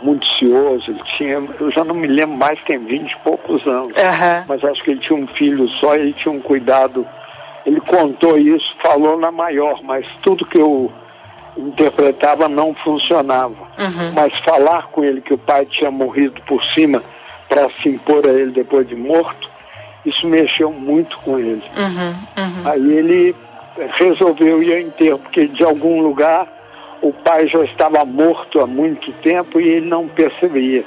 muito 0.00 0.26
cioso, 0.38 0.90
ele 0.90 1.02
tinha, 1.16 1.42
eu 1.60 1.70
já 1.70 1.84
não 1.84 1.94
me 1.94 2.06
lembro 2.06 2.36
mais, 2.36 2.60
tem 2.64 2.78
vinte 2.78 3.12
e 3.12 3.16
poucos 3.18 3.66
anos, 3.66 3.92
Uhum. 3.96 4.44
mas 4.48 4.64
acho 4.64 4.82
que 4.82 4.90
ele 4.92 5.00
tinha 5.00 5.18
um 5.18 5.26
filho 5.28 5.68
só 5.80 5.94
e 5.96 6.00
ele 6.00 6.12
tinha 6.12 6.32
um 6.32 6.40
cuidado. 6.40 7.06
Ele 7.64 7.80
contou 7.80 8.38
isso, 8.38 8.76
falou 8.80 9.18
na 9.18 9.32
maior, 9.32 9.82
mas 9.82 10.06
tudo 10.22 10.46
que 10.46 10.56
eu 10.58 10.92
interpretava 11.56 12.48
não 12.48 12.72
funcionava. 12.74 13.56
Mas 14.14 14.32
falar 14.44 14.86
com 14.88 15.02
ele 15.02 15.20
que 15.20 15.34
o 15.34 15.38
pai 15.38 15.66
tinha 15.66 15.90
morrido 15.90 16.40
por 16.42 16.62
cima 16.74 17.02
para 17.56 17.70
se 17.80 17.88
impor 17.88 18.28
a 18.28 18.32
ele 18.32 18.52
depois 18.52 18.86
de 18.86 18.94
morto, 18.94 19.48
isso 20.04 20.26
mexeu 20.26 20.70
muito 20.70 21.16
com 21.20 21.38
ele. 21.38 21.64
Aí 22.66 22.98
ele 22.98 23.36
resolveu 23.94 24.62
ir 24.62 24.72
ao 24.74 24.80
enterro, 24.80 25.18
porque 25.20 25.48
de 25.48 25.64
algum 25.64 26.02
lugar 26.02 26.46
o 27.00 27.12
pai 27.12 27.48
já 27.48 27.64
estava 27.64 28.04
morto 28.04 28.60
há 28.60 28.66
muito 28.66 29.10
tempo 29.14 29.58
e 29.58 29.68
ele 29.68 29.88
não 29.88 30.06
percebia. 30.06 30.84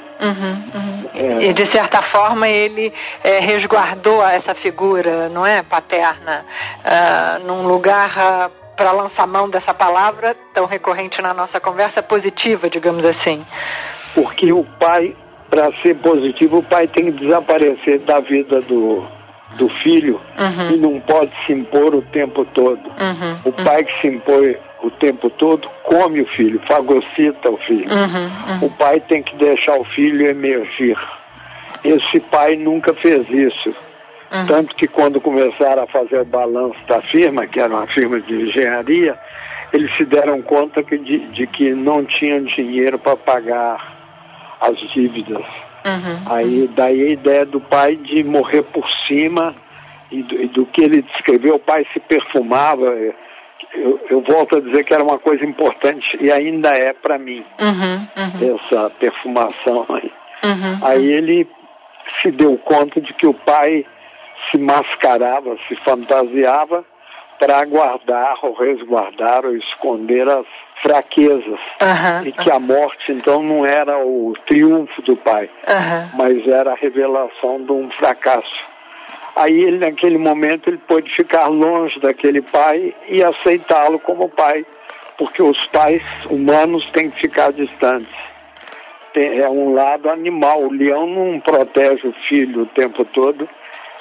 É. 1.14 1.44
E 1.46 1.52
de 1.52 1.66
certa 1.66 2.00
forma 2.02 2.48
ele 2.48 2.92
eh, 3.24 3.40
resguardou 3.40 4.24
essa 4.24 4.54
figura, 4.54 5.28
não 5.28 5.44
é, 5.44 5.62
paterna, 5.62 6.44
ah, 6.84 7.40
num 7.44 7.66
lugar 7.66 8.50
para 8.76 8.92
lançar 8.92 9.26
mão 9.26 9.50
dessa 9.50 9.74
palavra 9.74 10.36
tão 10.54 10.66
recorrente 10.66 11.20
na 11.20 11.34
nossa 11.34 11.58
conversa 11.58 12.00
positiva, 12.00 12.70
digamos 12.70 13.04
assim. 13.04 13.44
Porque 14.14 14.52
o 14.52 14.64
pai, 14.78 15.16
para 15.50 15.72
ser 15.82 15.96
positivo, 15.96 16.58
o 16.58 16.62
pai 16.62 16.86
tem 16.86 17.06
que 17.06 17.24
desaparecer 17.24 17.98
da 18.00 18.20
vida 18.20 18.60
do, 18.62 19.04
do 19.56 19.68
filho 19.68 20.20
e 20.72 20.76
não 20.76 21.00
pode 21.00 21.32
se 21.44 21.52
impor 21.52 21.94
o 21.94 22.02
tempo 22.02 22.44
todo. 22.46 22.80
o 23.44 23.52
pai 23.52 23.84
que 23.84 24.00
se 24.00 24.06
impõe 24.06 24.56
o 24.82 24.90
tempo 24.92 25.28
todo 25.28 25.68
come 25.82 26.22
o 26.22 26.26
filho, 26.26 26.60
fagocita 26.66 27.50
o 27.50 27.58
filho. 27.58 27.88
O 28.62 28.70
pai 28.70 29.00
tem 29.00 29.22
que 29.22 29.36
deixar 29.36 29.78
o 29.78 29.84
filho 29.84 30.26
emergir. 30.26 30.96
Esse 31.84 32.20
pai 32.20 32.56
nunca 32.56 32.94
fez 32.94 33.28
isso. 33.28 33.74
Tanto 34.46 34.74
que 34.76 34.86
quando 34.86 35.20
começaram 35.20 35.82
a 35.82 35.86
fazer 35.88 36.20
o 36.20 36.24
balanço 36.24 36.78
da 36.86 37.02
firma, 37.02 37.46
que 37.46 37.58
era 37.58 37.74
uma 37.74 37.86
firma 37.88 38.20
de 38.20 38.32
engenharia, 38.32 39.18
eles 39.72 39.94
se 39.96 40.04
deram 40.04 40.40
conta 40.40 40.82
que 40.82 40.96
de, 40.96 41.18
de 41.30 41.46
que 41.46 41.74
não 41.74 42.04
tinham 42.04 42.44
dinheiro 42.44 42.98
para 42.98 43.16
pagar 43.16 43.99
as 44.60 44.78
dívidas. 44.90 45.44
Aí 46.30 46.68
daí 46.74 47.02
a 47.02 47.10
ideia 47.12 47.46
do 47.46 47.60
pai 47.60 47.96
de 47.96 48.22
morrer 48.22 48.62
por 48.62 48.88
cima 49.06 49.54
e 50.10 50.22
do, 50.22 50.42
e 50.42 50.48
do 50.48 50.66
que 50.66 50.82
ele 50.82 51.02
descreveu, 51.02 51.54
o 51.56 51.60
pai 51.60 51.86
se 51.92 52.00
perfumava. 52.00 52.86
Eu, 53.72 54.00
eu 54.10 54.20
volto 54.22 54.56
a 54.56 54.60
dizer 54.60 54.84
que 54.84 54.92
era 54.92 55.02
uma 55.02 55.18
coisa 55.18 55.44
importante 55.44 56.18
e 56.20 56.30
ainda 56.30 56.70
é 56.70 56.92
para 56.92 57.18
mim 57.18 57.44
essa 58.42 58.90
perfumação 58.90 59.86
aí. 59.90 60.12
Aí 60.82 61.10
ele 61.10 61.48
se 62.20 62.30
deu 62.30 62.56
conta 62.58 63.00
de 63.00 63.12
que 63.14 63.26
o 63.26 63.34
pai 63.34 63.86
se 64.50 64.58
mascarava, 64.58 65.56
se 65.68 65.76
fantasiava 65.76 66.84
para 67.38 67.64
guardar 67.64 68.36
ou 68.42 68.54
resguardar 68.54 69.46
ou 69.46 69.56
esconder 69.56 70.28
as 70.28 70.46
fraquezas 70.82 71.58
Aham, 71.80 72.22
e 72.26 72.32
que 72.32 72.50
a 72.50 72.58
morte 72.58 73.12
então 73.12 73.42
não 73.42 73.64
era 73.66 73.98
o 73.98 74.34
triunfo 74.46 75.02
do 75.02 75.16
pai, 75.16 75.48
Aham. 75.68 76.10
mas 76.14 76.46
era 76.48 76.72
a 76.72 76.76
revelação 76.76 77.62
de 77.62 77.72
um 77.72 77.90
fracasso. 77.90 78.68
Aí 79.36 79.60
ele 79.62 79.78
naquele 79.78 80.18
momento 80.18 80.68
ele 80.68 80.78
pôde 80.78 81.14
ficar 81.14 81.46
longe 81.48 82.00
daquele 82.00 82.42
pai 82.42 82.94
e 83.08 83.22
aceitá-lo 83.22 83.98
como 83.98 84.28
pai, 84.28 84.64
porque 85.16 85.42
os 85.42 85.66
pais 85.68 86.02
humanos 86.28 86.84
têm 86.90 87.10
que 87.10 87.20
ficar 87.20 87.52
distantes. 87.52 88.12
Tem- 89.12 89.38
é 89.38 89.48
um 89.48 89.74
lado 89.74 90.08
animal. 90.08 90.62
O 90.62 90.72
leão 90.72 91.06
não 91.06 91.40
protege 91.40 92.06
o 92.08 92.12
filho 92.28 92.62
o 92.62 92.66
tempo 92.66 93.04
todo. 93.04 93.48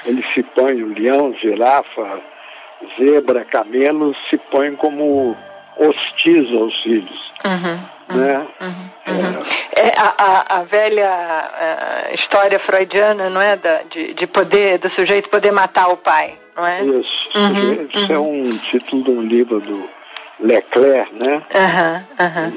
Ele 0.06 0.24
se 0.34 0.42
põe, 0.44 0.82
o 0.82 0.94
leão, 0.94 1.34
girafa, 1.34 2.22
zebra, 2.98 3.44
camelo, 3.44 4.16
se 4.30 4.38
põe 4.38 4.74
como 4.76 5.36
hostis 5.80 6.52
aos 6.54 6.82
filhos. 6.84 7.32
Né? 8.14 8.48
É 9.76 10.00
a, 10.00 10.14
a- 10.18 10.60
a 10.60 10.64
velha 10.64 11.50
eh, 11.62 12.16
história 12.16 12.60
freudiana, 12.60 13.30
não 13.30 13.40
é? 13.42 13.56
Da, 13.56 13.82
de, 13.90 14.14
de 14.14 14.28
poder, 14.28 14.78
do 14.80 14.90
sujeito 14.90 15.30
poder 15.30 15.52
matar 15.52 15.88
o 15.90 15.98
pai, 15.98 16.36
não 16.58 16.66
é? 16.68 16.82
Isso. 16.84 17.30
Isso 17.94 18.12
é 18.14 18.20
um 18.20 18.58
título 18.58 19.04
de 19.04 19.12
um 19.12 19.22
livro 19.22 19.60
do 19.62 19.90
Leclerc, 20.40 21.14
né? 21.16 21.44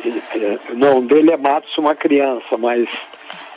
E, 0.05 0.23
é, 0.38 0.59
O 0.73 0.77
nome 0.77 1.07
dele 1.09 1.31
é 1.33 1.37
Mata-se 1.37 1.79
uma 1.79 1.94
criança, 1.94 2.57
mas 2.59 2.88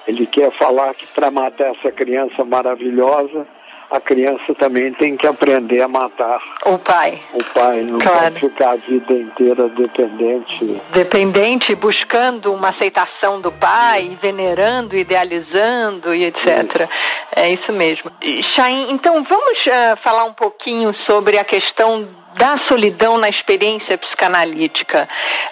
ele 0.07 0.27
quer 0.27 0.51
falar 0.57 0.93
que 0.95 1.07
para 1.07 1.31
matar 1.31 1.73
essa 1.75 1.91
criança 1.91 2.43
maravilhosa, 2.43 3.47
a 3.95 4.01
criança 4.01 4.53
também 4.59 4.93
tem 4.93 5.15
que 5.15 5.25
aprender 5.25 5.81
a 5.81 5.87
matar 5.87 6.41
O 6.65 6.77
pai. 6.77 7.19
o 7.33 7.43
pai, 7.43 7.81
não 7.81 7.97
Claro. 7.99 8.19
pode 8.33 8.39
ficar 8.39 8.71
a 8.71 8.75
vida 8.75 9.13
inteira 9.13 9.69
dependente. 9.69 10.81
Dependente, 10.91 11.75
buscando 11.75 12.53
uma 12.53 12.69
aceitação 12.69 13.39
do 13.41 13.51
pai, 13.51 14.17
venerando, 14.21 14.95
idealizando 14.95 16.13
e 16.13 16.25
etc. 16.25 16.87
É 17.35 17.49
isso 17.51 17.71
mesmo. 17.71 18.11
Chaim, 18.43 18.91
então 18.91 19.23
vamos 19.23 19.67
ah, 19.67 19.95
falar 19.95 20.25
um 20.25 20.33
pouquinho 20.33 20.93
sobre 20.93 21.37
a 21.37 21.43
questão 21.43 22.07
da 22.35 22.57
solidão 22.57 23.17
na 23.17 23.29
experiência 23.29 23.97
psicanalítica, 23.97 25.07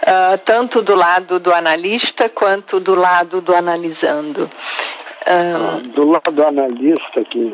ah, 0.05 0.37
tanto 0.43 0.81
do 0.81 0.95
lado 0.95 1.39
do 1.39 1.53
analista 1.53 2.27
quanto 2.27 2.79
do 2.79 2.93
lado 2.93 3.39
do 3.41 3.55
analisando. 3.55 4.49
Ah, 5.25 5.79
Do 5.81 6.09
lado 6.11 6.31
do 6.31 6.45
analista, 6.45 7.23
que 7.29 7.53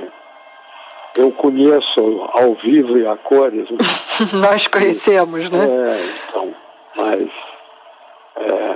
eu 1.20 1.32
conheço 1.34 2.30
ao 2.34 2.54
vivo 2.56 2.98
e 2.98 3.06
a 3.06 3.18
cores, 3.18 3.70
né? 3.70 3.78
nós 4.34 4.68
conhecemos, 4.68 5.50
né? 5.50 5.66
É, 5.66 6.06
então, 6.30 6.56
mas 6.96 7.30
é, 8.38 8.76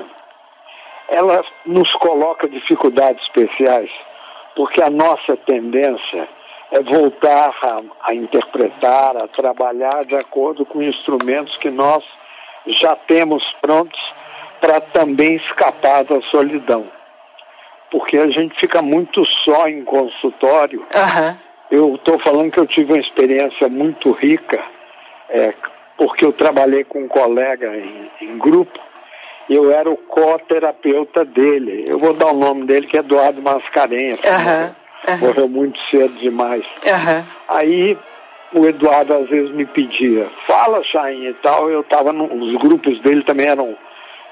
ela 1.07 1.43
nos 1.65 1.91
coloca 1.93 2.49
dificuldades 2.49 3.23
especiais, 3.23 3.89
porque 4.55 4.81
a 4.81 4.89
nossa 4.89 5.37
tendência 5.37 6.27
é 6.71 6.81
voltar 6.81 7.55
a, 7.61 7.81
a 8.09 8.13
interpretar, 8.13 9.15
a 9.15 9.27
trabalhar 9.29 10.03
de 10.03 10.15
acordo 10.15 10.65
com 10.65 10.81
instrumentos 10.81 11.55
que 11.57 11.69
nós 11.69 12.03
já 12.67 12.95
temos 12.95 13.43
prontos 13.61 14.01
para 14.59 14.81
também 14.81 15.35
escapar 15.35 16.03
da 16.03 16.21
solidão. 16.23 16.91
Porque 17.89 18.17
a 18.17 18.29
gente 18.29 18.59
fica 18.59 18.81
muito 18.81 19.23
só 19.45 19.67
em 19.67 19.85
consultório 19.85 20.85
Aham. 20.93 21.37
Eu 21.71 21.95
estou 21.95 22.19
falando 22.19 22.51
que 22.51 22.59
eu 22.59 22.67
tive 22.67 22.93
uma 22.93 22.99
experiência 22.99 23.67
muito 23.69 24.11
rica, 24.11 24.59
é, 25.29 25.53
porque 25.97 26.25
eu 26.25 26.33
trabalhei 26.33 26.83
com 26.83 27.03
um 27.03 27.07
colega 27.07 27.75
em, 27.75 28.09
em 28.21 28.37
grupo, 28.37 28.79
eu 29.49 29.71
era 29.71 29.89
o 29.89 29.97
co-terapeuta 29.97 31.25
dele. 31.25 31.85
Eu 31.87 31.99
vou 31.99 32.13
dar 32.13 32.27
o 32.27 32.37
nome 32.37 32.65
dele, 32.65 32.87
que 32.87 32.95
é 32.97 33.01
Eduardo 33.01 33.41
Mascarenhas. 33.41 34.19
Aham, 34.25 34.75
morreu- 35.19 35.49
muito 35.49 35.79
cedo 35.89 36.13
demais. 36.19 36.63
Aí 37.49 37.97
o 38.53 38.65
Eduardo 38.65 39.13
às 39.13 39.27
vezes 39.27 39.51
me 39.51 39.65
pedia, 39.65 40.29
fala, 40.47 40.83
Chain 40.83 41.25
e 41.27 41.33
tal. 41.35 41.69
Eu 41.69 41.81
estava 41.81 42.11
os 42.13 42.55
grupos 42.61 42.99
dele 43.01 43.23
também 43.23 43.47
eram 43.47 43.75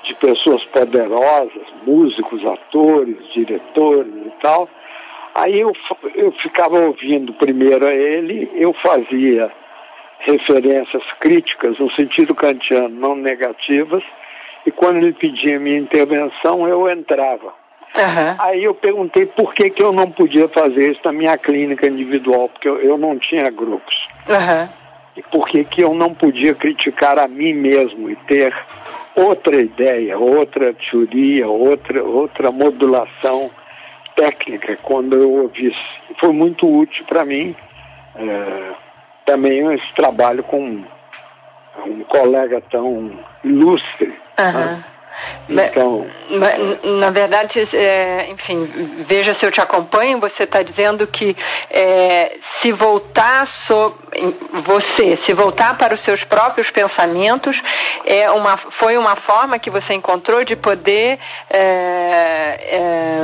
de 0.04 0.16
pessoas 0.16 0.64
poderosas, 0.66 1.62
músicos, 1.86 2.44
atores, 2.46 3.18
diretores 3.34 4.12
e 4.16 4.32
tal. 4.42 4.70
Aí 5.34 5.60
eu, 5.60 5.72
eu 6.16 6.32
ficava 6.34 6.80
ouvindo 6.80 7.34
primeiro 7.34 7.86
a 7.88 7.94
ele, 7.94 8.52
eu 8.56 8.74
fazia 8.74 9.52
referências 10.20 11.04
críticas 11.20 11.80
no 11.80 11.90
sentido 11.92 12.36
kantiano, 12.36 12.90
não 12.90 13.16
negativas, 13.16 14.04
e 14.66 14.72
quando 14.72 14.98
ele 14.98 15.14
pedia 15.14 15.60
minha 15.60 15.78
intervenção, 15.78 16.68
eu 16.68 16.90
entrava. 16.90 17.54
Aham. 17.98 18.36
Aí 18.40 18.64
eu 18.64 18.74
perguntei 18.74 19.26
por 19.26 19.54
que, 19.54 19.70
que 19.70 19.84
eu 19.84 19.92
não 19.92 20.10
podia 20.10 20.48
fazer 20.48 20.92
isso 20.92 21.02
na 21.04 21.12
minha 21.12 21.38
clínica 21.38 21.88
individual, 21.88 22.50
porque 22.50 22.68
eu, 22.68 22.80
eu 22.80 22.98
não 22.98 23.18
tinha 23.18 23.50
grupos. 23.50 24.08
Aham. 24.30 24.70
E 25.16 25.22
por 25.24 25.48
que, 25.48 25.64
que 25.66 25.82
eu 25.82 25.94
não 25.94 26.14
podia 26.14 26.54
criticar 26.54 27.20
a 27.20 27.28
mim 27.28 27.54
mesmo 27.54 28.10
e 28.10 28.16
ter 28.16 28.54
outra 29.16 29.62
ideia, 29.62 30.18
outra 30.18 30.74
teoria, 30.74 31.50
outra, 31.50 32.02
outra 32.02 32.52
modulação 32.52 33.52
técnica 34.16 34.78
quando 34.84 35.16
eu 35.16 35.32
ouvisse. 35.32 35.80
Foi 36.20 36.32
muito 36.32 36.68
útil 36.68 37.06
para 37.06 37.26
mim 37.26 37.56
é, 38.16 38.74
também 39.26 39.74
esse 39.74 39.94
trabalho 39.96 40.44
com 40.44 40.84
um 41.86 42.04
colega 42.04 42.62
tão 42.70 43.12
ilustre. 43.44 44.14
Né? 45.48 45.68
Então... 45.68 46.08
Na 47.00 47.10
verdade, 47.10 47.60
é, 47.76 48.28
enfim, 48.30 48.66
veja 49.08 49.34
se 49.34 49.46
eu 49.46 49.52
te 49.52 49.60
acompanho, 49.60 50.20
você 50.20 50.44
está 50.44 50.64
dizendo 50.64 51.06
que 51.06 51.36
é, 51.70 52.38
se 52.60 52.72
voltar 52.72 53.46
so, 53.48 53.98
você, 54.64 55.16
se 55.16 55.34
voltar 55.34 55.78
para 55.78 55.94
os 55.94 56.00
seus 56.02 56.24
próprios 56.24 56.72
pensamentos, 56.72 57.62
é 58.06 58.30
uma, 58.32 58.56
foi 58.58 58.98
uma 58.98 59.16
forma 59.16 59.60
que 59.60 59.70
você 59.70 59.94
encontrou 59.94 60.44
de 60.44 60.56
poder, 60.56 61.20
é, 61.50 62.41
é, 62.60 63.24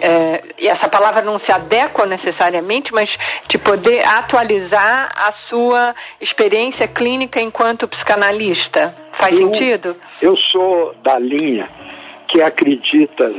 é 0.00 0.42
e 0.58 0.68
essa 0.68 0.88
palavra 0.88 1.22
não 1.22 1.38
se 1.38 1.52
adequa 1.52 2.06
necessariamente, 2.06 2.94
mas 2.94 3.18
de 3.48 3.58
poder 3.58 4.06
atualizar 4.06 5.10
a 5.14 5.32
sua 5.32 5.94
experiência 6.20 6.88
clínica 6.88 7.40
enquanto 7.40 7.88
psicanalista. 7.88 8.94
Faz 9.12 9.38
eu, 9.38 9.48
sentido? 9.48 9.96
Eu 10.22 10.36
sou 10.36 10.94
da 11.02 11.18
linha 11.18 11.68
que 12.28 12.40
acredita, 12.40 13.30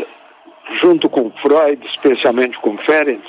junto 0.82 1.10
com 1.10 1.32
Freud, 1.42 1.86
especialmente 1.88 2.58
com 2.60 2.78
Ferenc, 2.78 3.24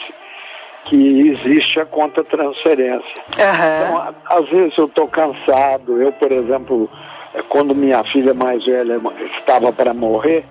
que 0.85 1.31
existe 1.31 1.81
a 1.81 1.87
conta-transferência. 1.87 3.21
Uhum. 3.39 3.85
Então, 3.85 4.15
às 4.27 4.49
vezes 4.49 4.79
eu 4.79 4.87
estou 4.87 5.09
cansado, 5.09 6.01
eu, 6.01 6.13
por 6.13 6.31
exemplo, 6.31 6.91
eh, 7.35 7.43
quando 7.49 7.75
minha 7.75 8.05
filha 8.05 8.33
mais 8.35 8.65
velha 8.65 9.01
estava 9.39 9.73
para 9.73 9.93
morrer, 9.93 10.45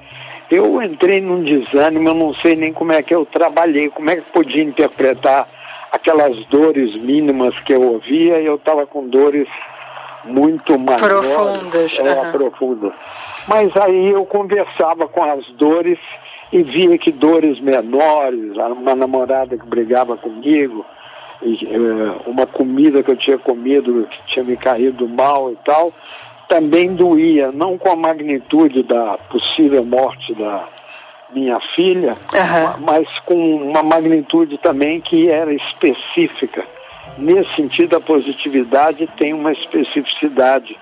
eu 0.50 0.82
entrei 0.82 1.22
num 1.22 1.44
desânimo, 1.44 2.10
eu 2.10 2.14
não 2.14 2.34
sei 2.36 2.56
nem 2.56 2.72
como 2.72 2.92
é 2.92 3.02
que 3.02 3.14
eu 3.14 3.26
trabalhei, 3.26 3.90
como 3.90 4.10
é 4.10 4.18
que 4.18 4.32
podia 4.32 4.64
interpretar 4.64 5.48
aquelas 5.92 6.46
dores 6.48 6.96
mínimas 7.02 7.58
que 7.62 7.74
eu 7.74 7.82
ouvia, 7.82 8.40
e 8.40 8.46
eu 8.46 8.56
estava 8.56 8.86
com 8.86 9.08
dores 9.08 9.48
muito 10.26 10.78
maiores, 10.78 11.08
profundas, 11.08 12.00
é, 12.00 12.22
uhum. 12.22 12.32
profundas. 12.32 12.94
Mas 13.48 13.76
aí 13.78 14.12
eu 14.12 14.26
conversava 14.26 15.08
com 15.08 15.24
as 15.24 15.46
dores 15.52 16.00
e 16.52 16.64
via 16.64 16.98
que 16.98 17.12
dores 17.12 17.60
menores, 17.60 18.56
uma 18.56 18.96
namorada 18.96 19.58
que 19.58 19.66
brigava 19.66 20.18
comigo, 20.18 20.86
e, 21.42 21.66
uh, 21.66 22.30
uma 22.30 22.46
comida 22.46 23.04
que 23.04 23.12
eu 23.12 23.18
tinha 23.18 23.38
comido 23.38 24.08
que 24.10 24.34
tinha 24.34 24.46
me 24.46 24.58
caído 24.58 25.08
mal 25.08 25.52
e 25.52 25.58
tal, 25.66 25.94
também 26.48 26.96
doía, 26.96 27.52
não 27.52 27.78
com 27.78 27.90
a 27.90 27.96
magnitude 27.96 28.84
da 28.84 29.18
possível 29.30 29.84
morte 29.84 30.34
da 30.34 30.68
minha 31.32 31.60
filha, 31.76 32.18
uhum. 32.34 32.86
mas 32.86 33.08
com 33.26 33.56
uma 33.56 33.84
magnitude 33.84 34.58
também 34.60 35.02
que 35.02 35.30
era 35.30 35.54
específica. 35.54 36.66
Nesse 37.18 37.56
sentido, 37.56 37.96
a 37.96 38.02
positividade 38.02 39.08
tem 39.18 39.34
uma 39.34 39.52
especificidade 39.52 40.78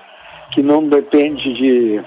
que 0.52 0.62
não 0.62 0.86
depende 0.86 1.52
de 1.52 2.04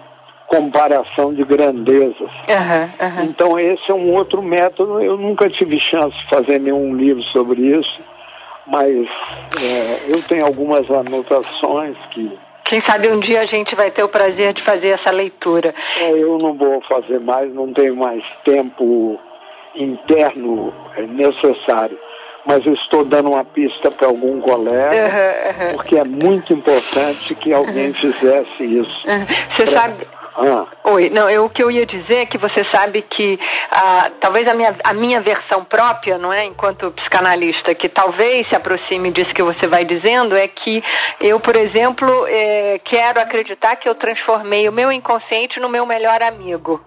comparação 0.48 1.34
de 1.34 1.44
grandezas. 1.44 2.20
Uhum, 2.20 3.08
uhum. 3.08 3.24
Então 3.26 3.60
esse 3.60 3.92
é 3.92 3.94
um 3.94 4.14
outro 4.14 4.42
método. 4.42 5.02
Eu 5.02 5.18
nunca 5.18 5.50
tive 5.50 5.80
chance 5.80 6.18
de 6.18 6.30
fazer 6.30 6.60
nenhum 6.60 6.96
livro 6.96 7.22
sobre 7.24 7.62
isso, 7.62 8.00
mas 8.66 9.08
é, 9.62 10.00
eu 10.08 10.22
tenho 10.24 10.46
algumas 10.46 10.90
anotações 10.90 11.96
que. 12.12 12.32
Quem 12.68 12.80
sabe 12.80 13.10
um 13.10 13.20
dia 13.20 13.42
a 13.42 13.46
gente 13.46 13.76
vai 13.76 13.90
ter 13.90 14.04
o 14.04 14.10
prazer 14.10 14.54
de 14.54 14.62
fazer 14.62 14.90
essa 14.90 15.10
leitura. 15.10 15.74
É, 16.02 16.12
eu 16.12 16.38
não 16.38 16.54
vou 16.54 16.82
fazer 16.82 17.20
mais, 17.20 17.54
não 17.54 17.74
tenho 17.74 17.96
mais 17.96 18.24
tempo 18.44 19.20
interno 19.76 20.74
necessário 21.10 21.98
mas 22.48 22.66
eu 22.66 22.74
estou 22.74 23.04
dando 23.04 23.30
uma 23.30 23.44
pista 23.44 23.92
para 23.92 24.08
algum 24.08 24.40
colega, 24.40 24.96
uhum, 24.96 25.66
uhum. 25.66 25.74
porque 25.74 25.98
é 25.98 26.04
muito 26.06 26.54
importante 26.54 27.36
que 27.36 27.52
alguém 27.52 27.92
fizesse 27.92 28.64
isso. 28.64 29.04
Você 29.50 29.66
pra... 29.66 29.82
sabe. 29.82 30.08
Ah. 30.40 30.68
Oi, 30.84 31.10
não, 31.10 31.28
eu, 31.28 31.46
o 31.46 31.50
que 31.50 31.64
eu 31.64 31.72
ia 31.72 31.84
dizer 31.84 32.20
é 32.20 32.26
que 32.28 32.38
você 32.38 32.64
sabe 32.64 33.02
que 33.02 33.40
ah, 33.72 34.12
talvez 34.20 34.48
a 34.48 34.54
minha, 34.54 34.76
a 34.84 34.94
minha 34.94 35.20
versão 35.20 35.64
própria, 35.64 36.20
não 36.20 36.32
é, 36.32 36.46
enquanto 36.46 36.92
psicanalista, 36.92 37.74
que 37.74 37.90
talvez 37.90 38.46
se 38.46 38.56
aproxime 38.56 39.10
disso 39.10 39.34
que 39.34 39.42
você 39.42 39.66
vai 39.66 39.84
dizendo, 39.84 40.36
é 40.36 40.48
que 40.48 40.84
eu, 41.20 41.40
por 41.40 41.56
exemplo, 41.56 42.08
é, 42.28 42.80
quero 42.84 43.20
acreditar 43.20 43.78
que 43.78 43.90
eu 43.90 43.96
transformei 43.96 44.70
o 44.70 44.72
meu 44.72 44.92
inconsciente 44.92 45.60
no 45.60 45.68
meu 45.68 45.88
melhor 45.88 46.22
amigo. 46.22 46.80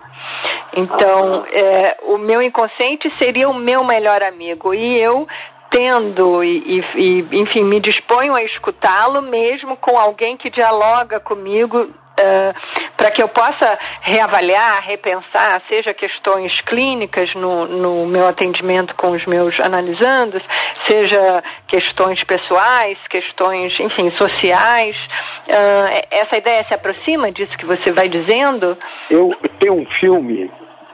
Então, 0.73 1.45
é, 1.51 1.97
o 2.03 2.19
meu 2.19 2.41
inconsciente 2.41 3.11
seria 3.11 3.49
o 3.49 3.55
meu 3.55 3.83
melhor 3.83 4.23
amigo 4.23 4.73
e 4.73 4.97
eu 4.97 5.27
tendo 5.69 6.43
e, 6.43 6.85
e 6.97 7.29
enfim, 7.33 7.63
me 7.63 7.81
disponho 7.81 8.35
a 8.35 8.43
escutá-lo 8.43 9.23
mesmo 9.23 9.77
com 9.77 9.97
alguém 9.97 10.37
que 10.37 10.51
dialoga 10.51 11.21
comigo 11.21 11.91
Uh, 12.21 12.91
para 12.97 13.11
que 13.11 13.23
eu 13.23 13.29
possa 13.29 13.79
reavaliar, 14.03 14.83
repensar, 14.83 15.59
seja 15.63 15.95
questões 15.95 16.61
clínicas 16.61 17.35
no, 17.35 17.67
no, 17.67 18.07
meu 18.07 18.29
atendimento 18.29 18.95
com 18.95 19.13
os 19.13 19.25
meus 19.25 19.59
analisandos, 19.59 20.47
seja 20.75 21.43
questões 21.67 22.23
pessoais, 22.25 23.09
questões, 23.09 23.81
enfim, 23.81 24.11
sociais. 24.11 25.09
Uh, 25.49 26.07
essa 26.11 26.37
ideia 26.37 26.63
se 26.63 26.75
aproxima 26.75 27.33
disso 27.33 27.57
que 27.57 27.65
você 27.65 27.91
vai 27.91 28.07
dizendo? 28.07 28.77
Eu 29.09 29.35
tenho 29.59 29.81
um 29.81 29.87
filme 29.99 30.51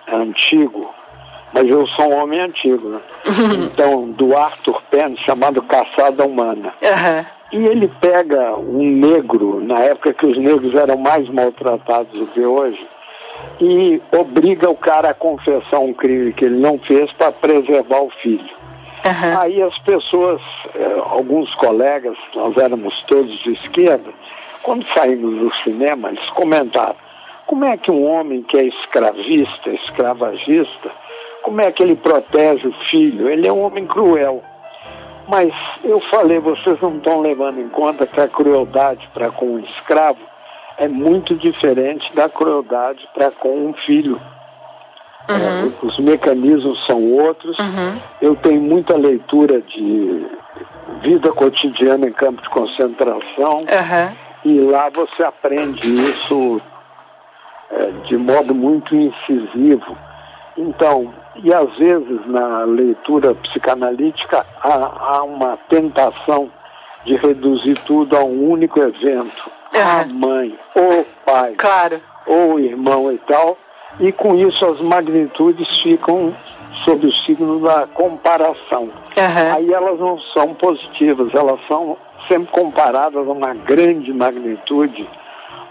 antigo, 0.06 0.94
mas 1.52 1.66
eu 1.66 1.86
sou 1.88 2.12
um 2.12 2.22
homem 2.22 2.40
antigo, 2.40 2.88
né? 2.88 3.00
Então, 3.66 4.10
do 4.10 4.36
Arthur 4.36 4.80
Penn, 4.90 5.16
chamado 5.16 5.60
Caçada 5.62 6.24
Humana. 6.24 6.72
Uhum. 6.80 7.35
E 7.52 7.64
ele 7.64 7.88
pega 8.00 8.56
um 8.56 8.82
negro, 8.82 9.60
na 9.60 9.80
época 9.80 10.12
que 10.12 10.26
os 10.26 10.36
negros 10.36 10.74
eram 10.74 10.96
mais 10.96 11.28
maltratados 11.28 12.12
do 12.18 12.26
que 12.26 12.40
hoje, 12.40 12.86
e 13.60 14.00
obriga 14.12 14.68
o 14.68 14.76
cara 14.76 15.10
a 15.10 15.14
confessar 15.14 15.78
um 15.78 15.92
crime 15.92 16.32
que 16.32 16.44
ele 16.44 16.58
não 16.58 16.78
fez 16.78 17.12
para 17.12 17.32
preservar 17.32 18.00
o 18.00 18.10
filho. 18.22 18.56
Uhum. 19.04 19.40
Aí 19.40 19.62
as 19.62 19.78
pessoas, 19.80 20.40
eh, 20.74 21.02
alguns 21.10 21.54
colegas, 21.54 22.16
nós 22.34 22.56
éramos 22.56 23.00
todos 23.02 23.38
de 23.38 23.52
esquerda, 23.52 24.10
quando 24.62 24.84
saímos 24.92 25.38
do 25.38 25.54
cinema, 25.62 26.08
eles 26.08 26.28
comentaram: 26.30 26.96
como 27.46 27.64
é 27.64 27.76
que 27.76 27.90
um 27.90 28.04
homem 28.04 28.42
que 28.42 28.56
é 28.56 28.64
escravista, 28.64 29.70
escravagista, 29.70 30.90
como 31.42 31.60
é 31.60 31.70
que 31.70 31.84
ele 31.84 31.94
protege 31.94 32.66
o 32.66 32.74
filho? 32.90 33.28
Ele 33.28 33.46
é 33.46 33.52
um 33.52 33.62
homem 33.62 33.86
cruel. 33.86 34.42
Mas 35.28 35.52
eu 35.82 36.00
falei, 36.00 36.38
vocês 36.38 36.80
não 36.80 36.96
estão 36.96 37.20
levando 37.20 37.60
em 37.60 37.68
conta 37.68 38.06
que 38.06 38.20
a 38.20 38.28
crueldade 38.28 39.08
para 39.12 39.30
com 39.30 39.54
um 39.54 39.58
escravo 39.58 40.20
é 40.78 40.86
muito 40.86 41.34
diferente 41.34 42.14
da 42.14 42.28
crueldade 42.28 43.08
para 43.14 43.30
com 43.30 43.68
um 43.68 43.74
filho. 43.74 44.20
Uhum. 45.28 45.72
É, 45.82 45.86
os 45.86 45.98
mecanismos 45.98 46.84
são 46.86 47.02
outros. 47.12 47.58
Uhum. 47.58 48.00
Eu 48.20 48.36
tenho 48.36 48.60
muita 48.60 48.96
leitura 48.96 49.60
de 49.60 50.26
vida 51.02 51.32
cotidiana 51.32 52.06
em 52.06 52.12
campo 52.12 52.42
de 52.42 52.48
concentração. 52.50 53.60
Uhum. 53.60 54.16
E 54.44 54.60
lá 54.60 54.88
você 54.90 55.24
aprende 55.24 55.88
isso 56.10 56.60
é, 57.70 57.90
de 58.04 58.16
modo 58.16 58.54
muito 58.54 58.94
incisivo. 58.94 59.96
Então, 60.56 61.12
e 61.42 61.52
às 61.52 61.76
vezes 61.76 62.26
na 62.26 62.64
leitura 62.64 63.34
psicanalítica 63.34 64.46
há, 64.62 65.16
há 65.16 65.22
uma 65.22 65.56
tentação 65.68 66.50
de 67.04 67.16
reduzir 67.16 67.78
tudo 67.86 68.16
a 68.16 68.24
um 68.24 68.50
único 68.50 68.80
evento. 68.80 69.50
Uhum. 69.74 69.82
A 69.82 70.04
mãe, 70.12 70.58
ou 70.74 71.00
o 71.00 71.06
pai, 71.24 71.54
claro. 71.56 72.00
ou 72.26 72.54
o 72.54 72.60
irmão 72.60 73.12
e 73.12 73.18
tal. 73.18 73.56
E 74.00 74.12
com 74.12 74.34
isso 74.34 74.64
as 74.66 74.80
magnitudes 74.80 75.68
ficam 75.82 76.34
sob 76.84 77.06
o 77.06 77.12
signo 77.24 77.60
da 77.60 77.86
comparação. 77.86 78.84
Uhum. 78.84 79.54
Aí 79.54 79.72
elas 79.72 79.98
não 79.98 80.20
são 80.34 80.54
positivas, 80.54 81.34
elas 81.34 81.58
são 81.66 81.96
sempre 82.28 82.50
comparadas 82.52 83.26
a 83.26 83.32
uma 83.32 83.54
grande 83.54 84.12
magnitude, 84.12 85.08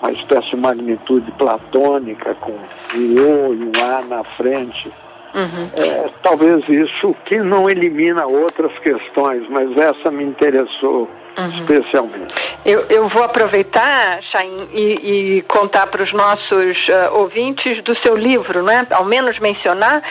uma 0.02 0.12
espécie 0.12 0.50
de 0.52 0.58
magnitude 0.58 1.32
platônica, 1.34 2.36
com 2.36 2.52
um 2.52 2.98
O 2.98 3.54
e 3.54 3.66
um 3.66 3.72
A 3.84 4.02
na 4.02 4.24
frente. 4.24 4.92
Uhum. 5.36 5.70
É, 5.76 6.10
talvez 6.24 6.64
isso 6.70 7.14
que 7.26 7.38
não 7.40 7.70
elimina 7.70 8.26
outras 8.26 8.72
questões, 8.80 9.46
mas 9.50 9.78
essa 9.78 10.10
me 10.10 10.24
interessou 10.24 11.10
uhum. 11.38 11.50
especialmente. 11.50 12.34
Eu, 12.66 12.86
eu 12.90 13.08
vou 13.08 13.24
aproveitar, 13.24 14.22
Chain, 14.24 14.70
e, 14.74 15.38
e 15.38 15.42
contar 15.44 15.88
para 15.88 16.02
os 16.02 16.14
nossos 16.14 16.88
uh, 16.88 17.14
ouvintes 17.14 17.82
do 17.82 17.94
seu 17.94 18.16
livro, 18.16 18.64
né? 18.64 18.88
ao 18.92 19.04
menos 19.04 19.38
mencionar 19.40 20.02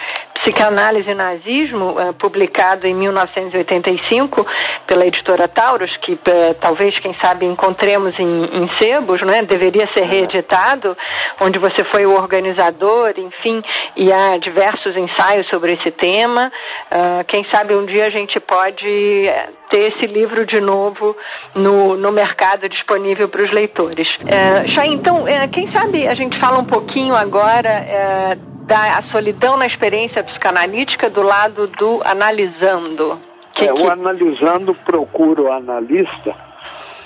Psicanálise 0.45 1.11
e 1.11 1.15
Nazismo, 1.15 1.93
uh, 1.93 2.13
publicado 2.13 2.87
em 2.87 2.95
1985 2.95 4.47
pela 4.87 5.07
editora 5.07 5.49
Taurus, 5.49 5.97
que 5.97 6.13
uh, 6.13 6.19
talvez, 6.61 6.99
quem 6.99 7.15
sabe, 7.15 7.47
encontremos 7.47 8.21
em, 8.21 8.51
em 8.53 8.69
sebos, 8.69 9.23
né? 9.23 9.43
deveria 9.43 9.87
ser 9.87 10.03
reeditado, 10.03 10.95
onde 11.41 11.59
você 11.59 11.83
foi 11.83 12.05
o 12.05 12.13
organizador, 12.13 13.15
enfim, 13.17 13.65
e 13.97 14.13
há 14.13 14.37
diversos 14.37 14.99
ensaios 14.99 15.47
sobre 15.47 15.73
esse 15.73 15.91
tema. 15.91 16.53
Uh, 16.93 17.25
quem 17.25 17.43
sabe 17.43 17.75
um 17.75 17.87
dia 17.87 18.05
a 18.05 18.11
gente 18.11 18.39
pode 18.39 19.27
ter 19.71 19.87
esse 19.87 20.07
livro 20.07 20.45
de 20.45 20.61
novo 20.61 21.17
no, 21.55 21.97
no 21.97 22.13
mercado 22.13 22.69
disponível 22.69 23.31
para 23.31 23.41
os 23.41 23.51
leitores. 23.51 24.19
É, 24.27 24.69
Chay, 24.69 24.89
então, 24.89 25.27
é, 25.27 25.49
quem 25.49 25.67
sabe 25.67 26.07
a 26.07 26.15
gente 26.15 26.37
fala 26.37 26.59
um 26.59 26.67
pouquinho 26.67 27.17
agora 27.17 27.71
é, 27.71 28.37
da 28.65 29.01
solidão 29.03 29.57
na 29.57 29.67
experiência 29.67 30.23
psicanalítica 30.23 31.11
do 31.11 31.23
lado 31.23 31.67
do 31.67 32.03
analisando. 32.05 33.21
Que, 33.53 33.67
é, 33.67 33.73
o 33.73 33.91
analisando 33.91 34.75
procura 34.75 35.43
o 35.43 35.53
analista 35.53 36.35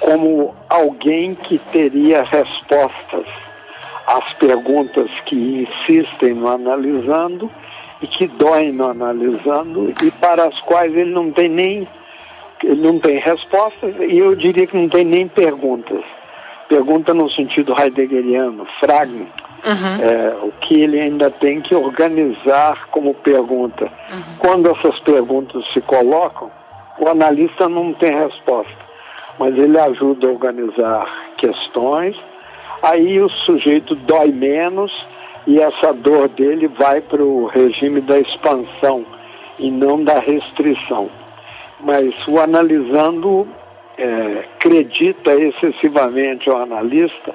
como 0.00 0.54
alguém 0.68 1.34
que 1.34 1.58
teria 1.58 2.22
respostas 2.22 3.26
às 4.06 4.32
perguntas 4.34 5.10
que 5.26 5.36
insistem 5.36 6.34
no 6.34 6.48
analisando 6.48 7.50
e 8.00 8.06
que 8.06 8.26
doem 8.28 8.72
no 8.72 8.88
analisando 8.88 9.92
e 10.02 10.10
para 10.12 10.44
as 10.44 10.58
quais 10.60 10.94
ele 10.94 11.10
não 11.10 11.30
tem 11.32 11.48
nem 11.48 11.88
ele 12.62 12.80
não 12.80 12.98
tem 12.98 13.18
respostas 13.18 13.94
e 14.00 14.18
eu 14.18 14.34
diria 14.34 14.66
que 14.66 14.76
não 14.76 14.88
tem 14.88 15.04
nem 15.04 15.28
perguntas. 15.28 16.02
Pergunta 16.68 17.14
no 17.14 17.30
sentido 17.30 17.74
heideggeriano, 17.78 18.66
fragment, 18.80 19.28
uhum. 19.64 20.04
é, 20.04 20.36
o 20.44 20.52
que 20.60 20.80
ele 20.80 21.00
ainda 21.00 21.30
tem 21.30 21.60
que 21.60 21.74
organizar 21.74 22.88
como 22.90 23.14
pergunta. 23.14 23.84
Uhum. 23.84 24.22
Quando 24.38 24.70
essas 24.70 24.98
perguntas 25.00 25.64
se 25.72 25.80
colocam, 25.80 26.50
o 26.98 27.08
analista 27.08 27.68
não 27.68 27.92
tem 27.94 28.12
resposta, 28.12 28.76
mas 29.38 29.56
ele 29.56 29.78
ajuda 29.78 30.26
a 30.26 30.30
organizar 30.30 31.06
questões, 31.36 32.16
aí 32.82 33.20
o 33.20 33.28
sujeito 33.28 33.94
dói 33.94 34.32
menos 34.32 34.92
e 35.46 35.60
essa 35.60 35.92
dor 35.92 36.28
dele 36.28 36.68
vai 36.68 37.00
para 37.00 37.22
o 37.22 37.46
regime 37.46 38.00
da 38.00 38.18
expansão 38.18 39.06
e 39.58 39.70
não 39.70 40.02
da 40.02 40.18
restrição 40.18 41.08
mas 41.80 42.14
o 42.26 42.38
analisando 42.40 43.46
é, 43.96 44.44
acredita 44.56 45.34
excessivamente 45.34 46.48
ao 46.48 46.62
analista 46.62 47.34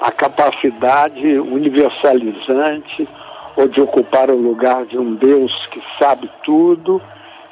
a 0.00 0.10
capacidade 0.10 1.38
universalizante 1.38 3.08
ou 3.56 3.68
de 3.68 3.80
ocupar 3.80 4.30
o 4.30 4.36
lugar 4.36 4.86
de 4.86 4.98
um 4.98 5.14
Deus 5.14 5.52
que 5.70 5.82
sabe 5.98 6.30
tudo 6.42 7.00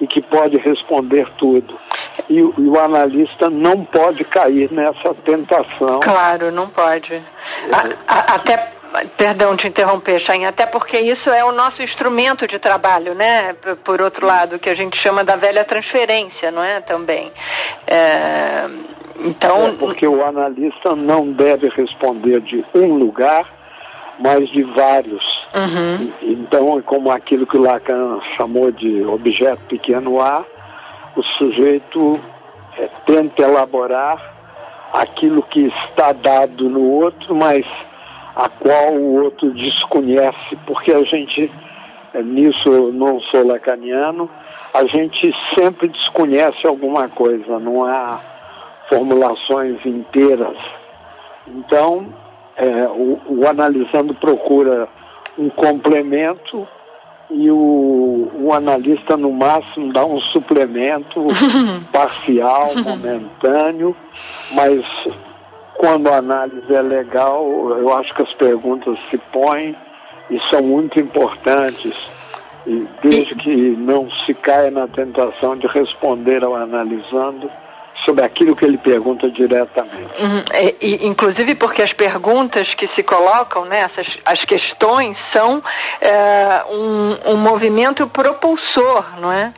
e 0.00 0.06
que 0.06 0.22
pode 0.22 0.56
responder 0.56 1.28
tudo. 1.36 1.78
E, 2.30 2.38
e, 2.38 2.42
o 2.42 2.78
analista 2.78 3.50
não 3.50 3.84
pode 3.84 4.24
cair 4.24 4.70
nessa 4.72 5.12
tentação. 5.24 6.00
Claro, 6.00 6.52
não 6.52 6.68
pode. 6.68 7.20
A, 7.72 8.14
a, 8.14 8.34
até 8.36 8.78
Perdão 9.16 9.54
de 9.54 9.68
interromper, 9.68 10.18
Chain, 10.18 10.46
até 10.46 10.64
porque 10.64 10.98
isso 10.98 11.28
é 11.30 11.44
o 11.44 11.52
nosso 11.52 11.82
instrumento 11.82 12.48
de 12.48 12.58
trabalho, 12.58 13.14
né? 13.14 13.54
Por 13.84 14.00
outro 14.00 14.26
lado, 14.26 14.58
que 14.58 14.70
a 14.70 14.74
gente 14.74 14.96
chama 14.96 15.22
da 15.22 15.36
velha 15.36 15.62
transferência, 15.62 16.50
não 16.50 16.64
é? 16.64 16.80
Também. 16.80 17.30
É, 17.86 18.66
então. 19.18 19.68
É 19.68 19.72
porque 19.72 20.06
o 20.06 20.24
analista 20.24 20.94
não 20.94 21.32
deve 21.32 21.68
responder 21.68 22.40
de 22.40 22.64
um 22.74 22.94
lugar, 22.94 23.46
mas 24.18 24.48
de 24.48 24.62
vários. 24.62 25.46
Uhum. 25.54 26.12
Então, 26.22 26.82
como 26.82 27.10
aquilo 27.10 27.46
que 27.46 27.56
o 27.56 27.62
Lacan 27.62 28.20
chamou 28.36 28.70
de 28.70 29.04
objeto 29.04 29.62
pequeno 29.68 30.20
A, 30.20 30.44
o 31.16 31.22
sujeito 31.22 32.20
é, 32.76 32.88
tenta 33.06 33.42
elaborar 33.42 34.36
aquilo 34.92 35.42
que 35.42 35.66
está 35.84 36.12
dado 36.12 36.68
no 36.68 36.82
outro, 36.82 37.34
mas 37.34 37.64
a 38.34 38.48
qual 38.48 38.92
o 38.92 39.22
outro 39.24 39.50
desconhece, 39.52 40.56
porque 40.66 40.92
a 40.92 41.02
gente, 41.02 41.50
eh, 42.14 42.22
nisso 42.22 42.68
eu 42.68 42.92
não 42.92 43.20
sou 43.20 43.46
lacaniano, 43.46 44.30
a 44.72 44.84
gente 44.86 45.34
sempre 45.54 45.88
desconhece 45.88 46.66
alguma 46.66 47.08
coisa, 47.08 47.58
não 47.58 47.84
há 47.84 48.20
formulações 48.88 49.84
inteiras. 49.84 50.56
Então, 51.46 52.06
é, 52.56 52.86
o, 52.88 53.20
o, 53.26 53.48
analisando 53.48 54.14
procura 54.14 54.88
um 55.38 55.48
complemento 55.50 56.66
e 57.30 57.50
o, 57.50 58.30
o, 58.34 58.52
analista, 58.52 59.16
no 59.16 59.30
máximo, 59.30 59.92
dá 59.92 60.04
um 60.04 60.20
suplemento 60.20 61.26
parcial, 61.92 62.72
momentâneo, 62.82 63.94
mas 64.52 64.82
quando 65.74 66.08
a 66.08 66.16
análise 66.16 66.74
é 66.74 66.82
legal, 66.82 67.46
eu 67.78 67.92
acho 67.92 68.14
que 68.14 68.22
as 68.22 68.34
perguntas 68.34 68.98
se 69.10 69.18
põem 69.32 69.76
e 70.30 70.40
são 70.50 70.62
muito 70.62 70.98
importantes, 70.98 71.94
desde 73.02 73.34
que 73.36 73.50
não 73.78 74.10
se 74.26 74.34
caia 74.34 74.70
na 74.70 74.88
tentação 74.88 75.56
de 75.56 75.66
responder 75.68 76.42
ao 76.42 76.54
analisando 76.54 77.48
sobre 78.04 78.24
aquilo 78.24 78.56
que 78.56 78.64
ele 78.64 78.78
pergunta 78.78 79.30
diretamente. 79.30 80.22
Uhum. 80.22 80.44
E, 80.54 80.76
e, 80.80 81.06
inclusive 81.06 81.54
porque 81.54 81.82
as 81.82 81.92
perguntas 81.92 82.74
que 82.74 82.86
se 82.86 83.02
colocam, 83.02 83.64
né, 83.64 83.80
essas, 83.80 84.18
as 84.24 84.44
questões, 84.44 85.18
são 85.18 85.62
é, 86.00 86.64
um, 86.70 87.32
um 87.32 87.36
movimento 87.36 88.06
propulsor, 88.06 89.20
não 89.20 89.32
é? 89.32 89.52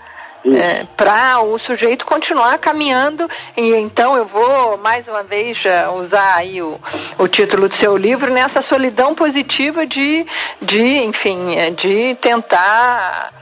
é, 0.45 0.85
para 0.97 1.41
o 1.43 1.59
sujeito 1.59 2.05
continuar 2.05 2.59
caminhando. 2.59 3.29
E 3.57 3.75
então 3.75 4.17
eu 4.17 4.25
vou 4.25 4.79
mais 4.79 5.07
uma 5.07 5.23
vez 5.23 5.65
é, 5.65 5.89
usar 5.89 6.37
aí 6.37 6.63
o, 6.63 6.81
o 7.19 7.29
título 7.29 7.69
do 7.69 7.75
seu 7.75 7.97
livro 7.97 8.33
nessa 8.33 8.63
solidão 8.63 9.15
positiva 9.15 9.87
de, 9.87 10.27
de 10.61 10.99
enfim, 10.99 11.57
é, 11.57 11.71
de 11.71 12.17
tentar 12.21 13.33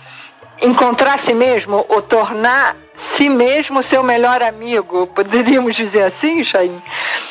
encontrar 0.61 1.15
a 1.15 1.19
si 1.19 1.35
mesmo 1.35 1.85
ou 1.89 2.03
tornar 2.03 2.77
si 3.17 3.29
mesmo 3.29 3.83
seu 3.83 4.03
melhor 4.03 4.43
amigo. 4.43 5.07
Poderíamos 5.09 5.77
dizer 5.77 6.03
assim, 6.03 6.43
Chain? 6.45 6.73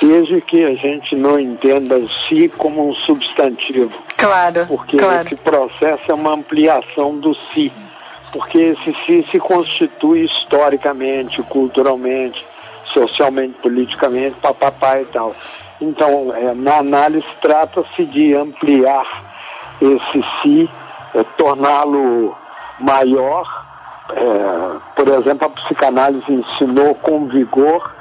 Desde 0.01 0.41
que 0.41 0.63
a 0.63 0.75
gente 0.75 1.15
não 1.15 1.39
entenda 1.39 1.97
o 1.97 2.09
si 2.27 2.49
como 2.57 2.89
um 2.89 2.95
substantivo. 2.95 3.91
Claro. 4.15 4.65
Porque 4.67 4.97
claro. 4.97 5.25
esse 5.25 5.35
processo 5.35 6.03
é 6.09 6.13
uma 6.13 6.33
ampliação 6.33 7.17
do 7.17 7.35
si 7.53 7.71
porque 8.31 8.57
esse 8.57 8.95
si 9.05 9.25
se 9.31 9.39
constitui 9.39 10.25
historicamente, 10.25 11.41
culturalmente, 11.43 12.45
socialmente, 12.93 13.57
politicamente, 13.61 14.35
papapá 14.41 15.01
e 15.01 15.05
tal. 15.05 15.35
Então, 15.79 16.33
é, 16.35 16.53
na 16.53 16.77
análise, 16.77 17.25
trata-se 17.41 18.05
de 18.05 18.35
ampliar 18.35 19.05
esse 19.81 20.25
si, 20.41 20.69
é, 21.13 21.23
torná-lo 21.37 22.35
maior. 22.79 23.66
É, 24.15 24.77
por 24.95 25.07
exemplo, 25.07 25.47
a 25.47 25.49
psicanálise 25.49 26.31
ensinou 26.31 26.95
com 26.95 27.27
vigor 27.27 27.93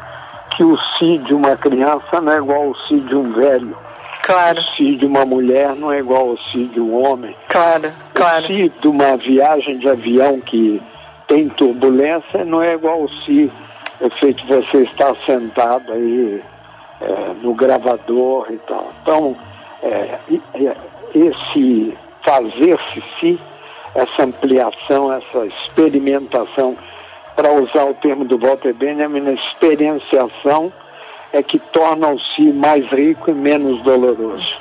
que 0.56 0.64
o 0.64 0.76
si 0.98 1.18
de 1.18 1.34
uma 1.34 1.56
criança 1.56 2.20
não 2.20 2.32
é 2.32 2.38
igual 2.38 2.68
ao 2.68 2.76
si 2.86 3.00
de 3.00 3.14
um 3.14 3.32
velho. 3.32 3.76
Claro. 4.22 4.58
O 4.58 4.64
si 4.76 4.96
de 4.96 5.06
uma 5.06 5.24
mulher 5.24 5.74
não 5.76 5.92
é 5.92 5.98
igual 5.98 6.30
ao 6.30 6.38
si 6.38 6.64
de 6.64 6.80
um 6.80 7.04
homem. 7.04 7.36
Claro, 7.48 7.92
claro. 8.14 8.44
O 8.44 8.46
si 8.46 8.72
de 8.80 8.88
uma 8.88 9.16
viagem 9.16 9.78
de 9.78 9.88
avião 9.88 10.40
que 10.40 10.82
tem 11.28 11.48
turbulência 11.50 12.44
não 12.44 12.62
é 12.62 12.74
igual 12.74 13.02
ao 13.02 13.08
si 13.24 13.50
é 14.00 14.10
feito 14.10 14.46
você 14.46 14.82
estar 14.82 15.14
sentado 15.24 15.92
aí 15.92 16.42
é, 17.00 17.32
no 17.42 17.54
gravador 17.54 18.46
e 18.50 18.58
tal. 18.58 18.92
Então, 19.02 19.36
é, 19.82 20.18
esse 21.14 21.96
fazer-se 22.24 23.02
si, 23.20 23.40
essa 23.96 24.24
ampliação, 24.24 25.12
essa 25.12 25.46
experimentação, 25.46 26.76
para 27.34 27.52
usar 27.52 27.84
o 27.84 27.94
termo 27.94 28.24
do 28.24 28.38
Walter 28.38 28.74
Benjamin, 28.74 29.34
experienciação 29.34 30.72
é 31.32 31.42
que 31.42 31.58
torna 31.58 32.08
o 32.08 32.18
si 32.18 32.52
mais 32.52 32.86
rico 32.90 33.30
e 33.30 33.34
menos 33.34 33.82
doloroso. 33.82 34.56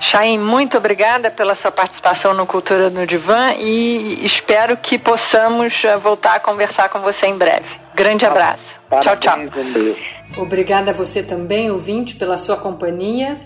Chaim, 0.00 0.38
muito 0.38 0.78
obrigada 0.78 1.30
pela 1.30 1.54
sua 1.54 1.70
participação 1.70 2.32
no 2.32 2.46
Cultura 2.46 2.88
no 2.90 3.06
Divã 3.06 3.52
e 3.54 4.24
espero 4.24 4.76
que 4.76 4.98
possamos 4.98 5.84
eh, 5.84 5.96
voltar 5.98 6.36
a 6.36 6.40
conversar 6.40 6.88
com 6.88 7.00
você 7.00 7.26
em 7.26 7.36
breve. 7.36 7.66
Grande 7.94 8.24
abraço. 8.24 8.80
Parabéns, 8.88 9.20
tchau, 9.20 9.36
tchau. 9.36 9.62
Um 9.62 9.72
beijo. 9.72 10.20
Obrigada 10.38 10.92
a 10.92 10.94
você 10.94 11.22
também, 11.22 11.70
ouvinte, 11.70 12.16
pela 12.16 12.38
sua 12.38 12.56
companhia. 12.56 13.40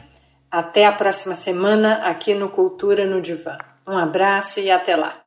Até 0.50 0.86
a 0.86 0.92
próxima 0.92 1.34
semana 1.34 2.02
aqui 2.04 2.34
no 2.34 2.48
Cultura 2.48 3.04
no 3.04 3.20
Divã. 3.20 3.58
Um 3.86 3.98
abraço 3.98 4.60
e 4.60 4.70
até 4.70 4.96
lá. 4.96 5.20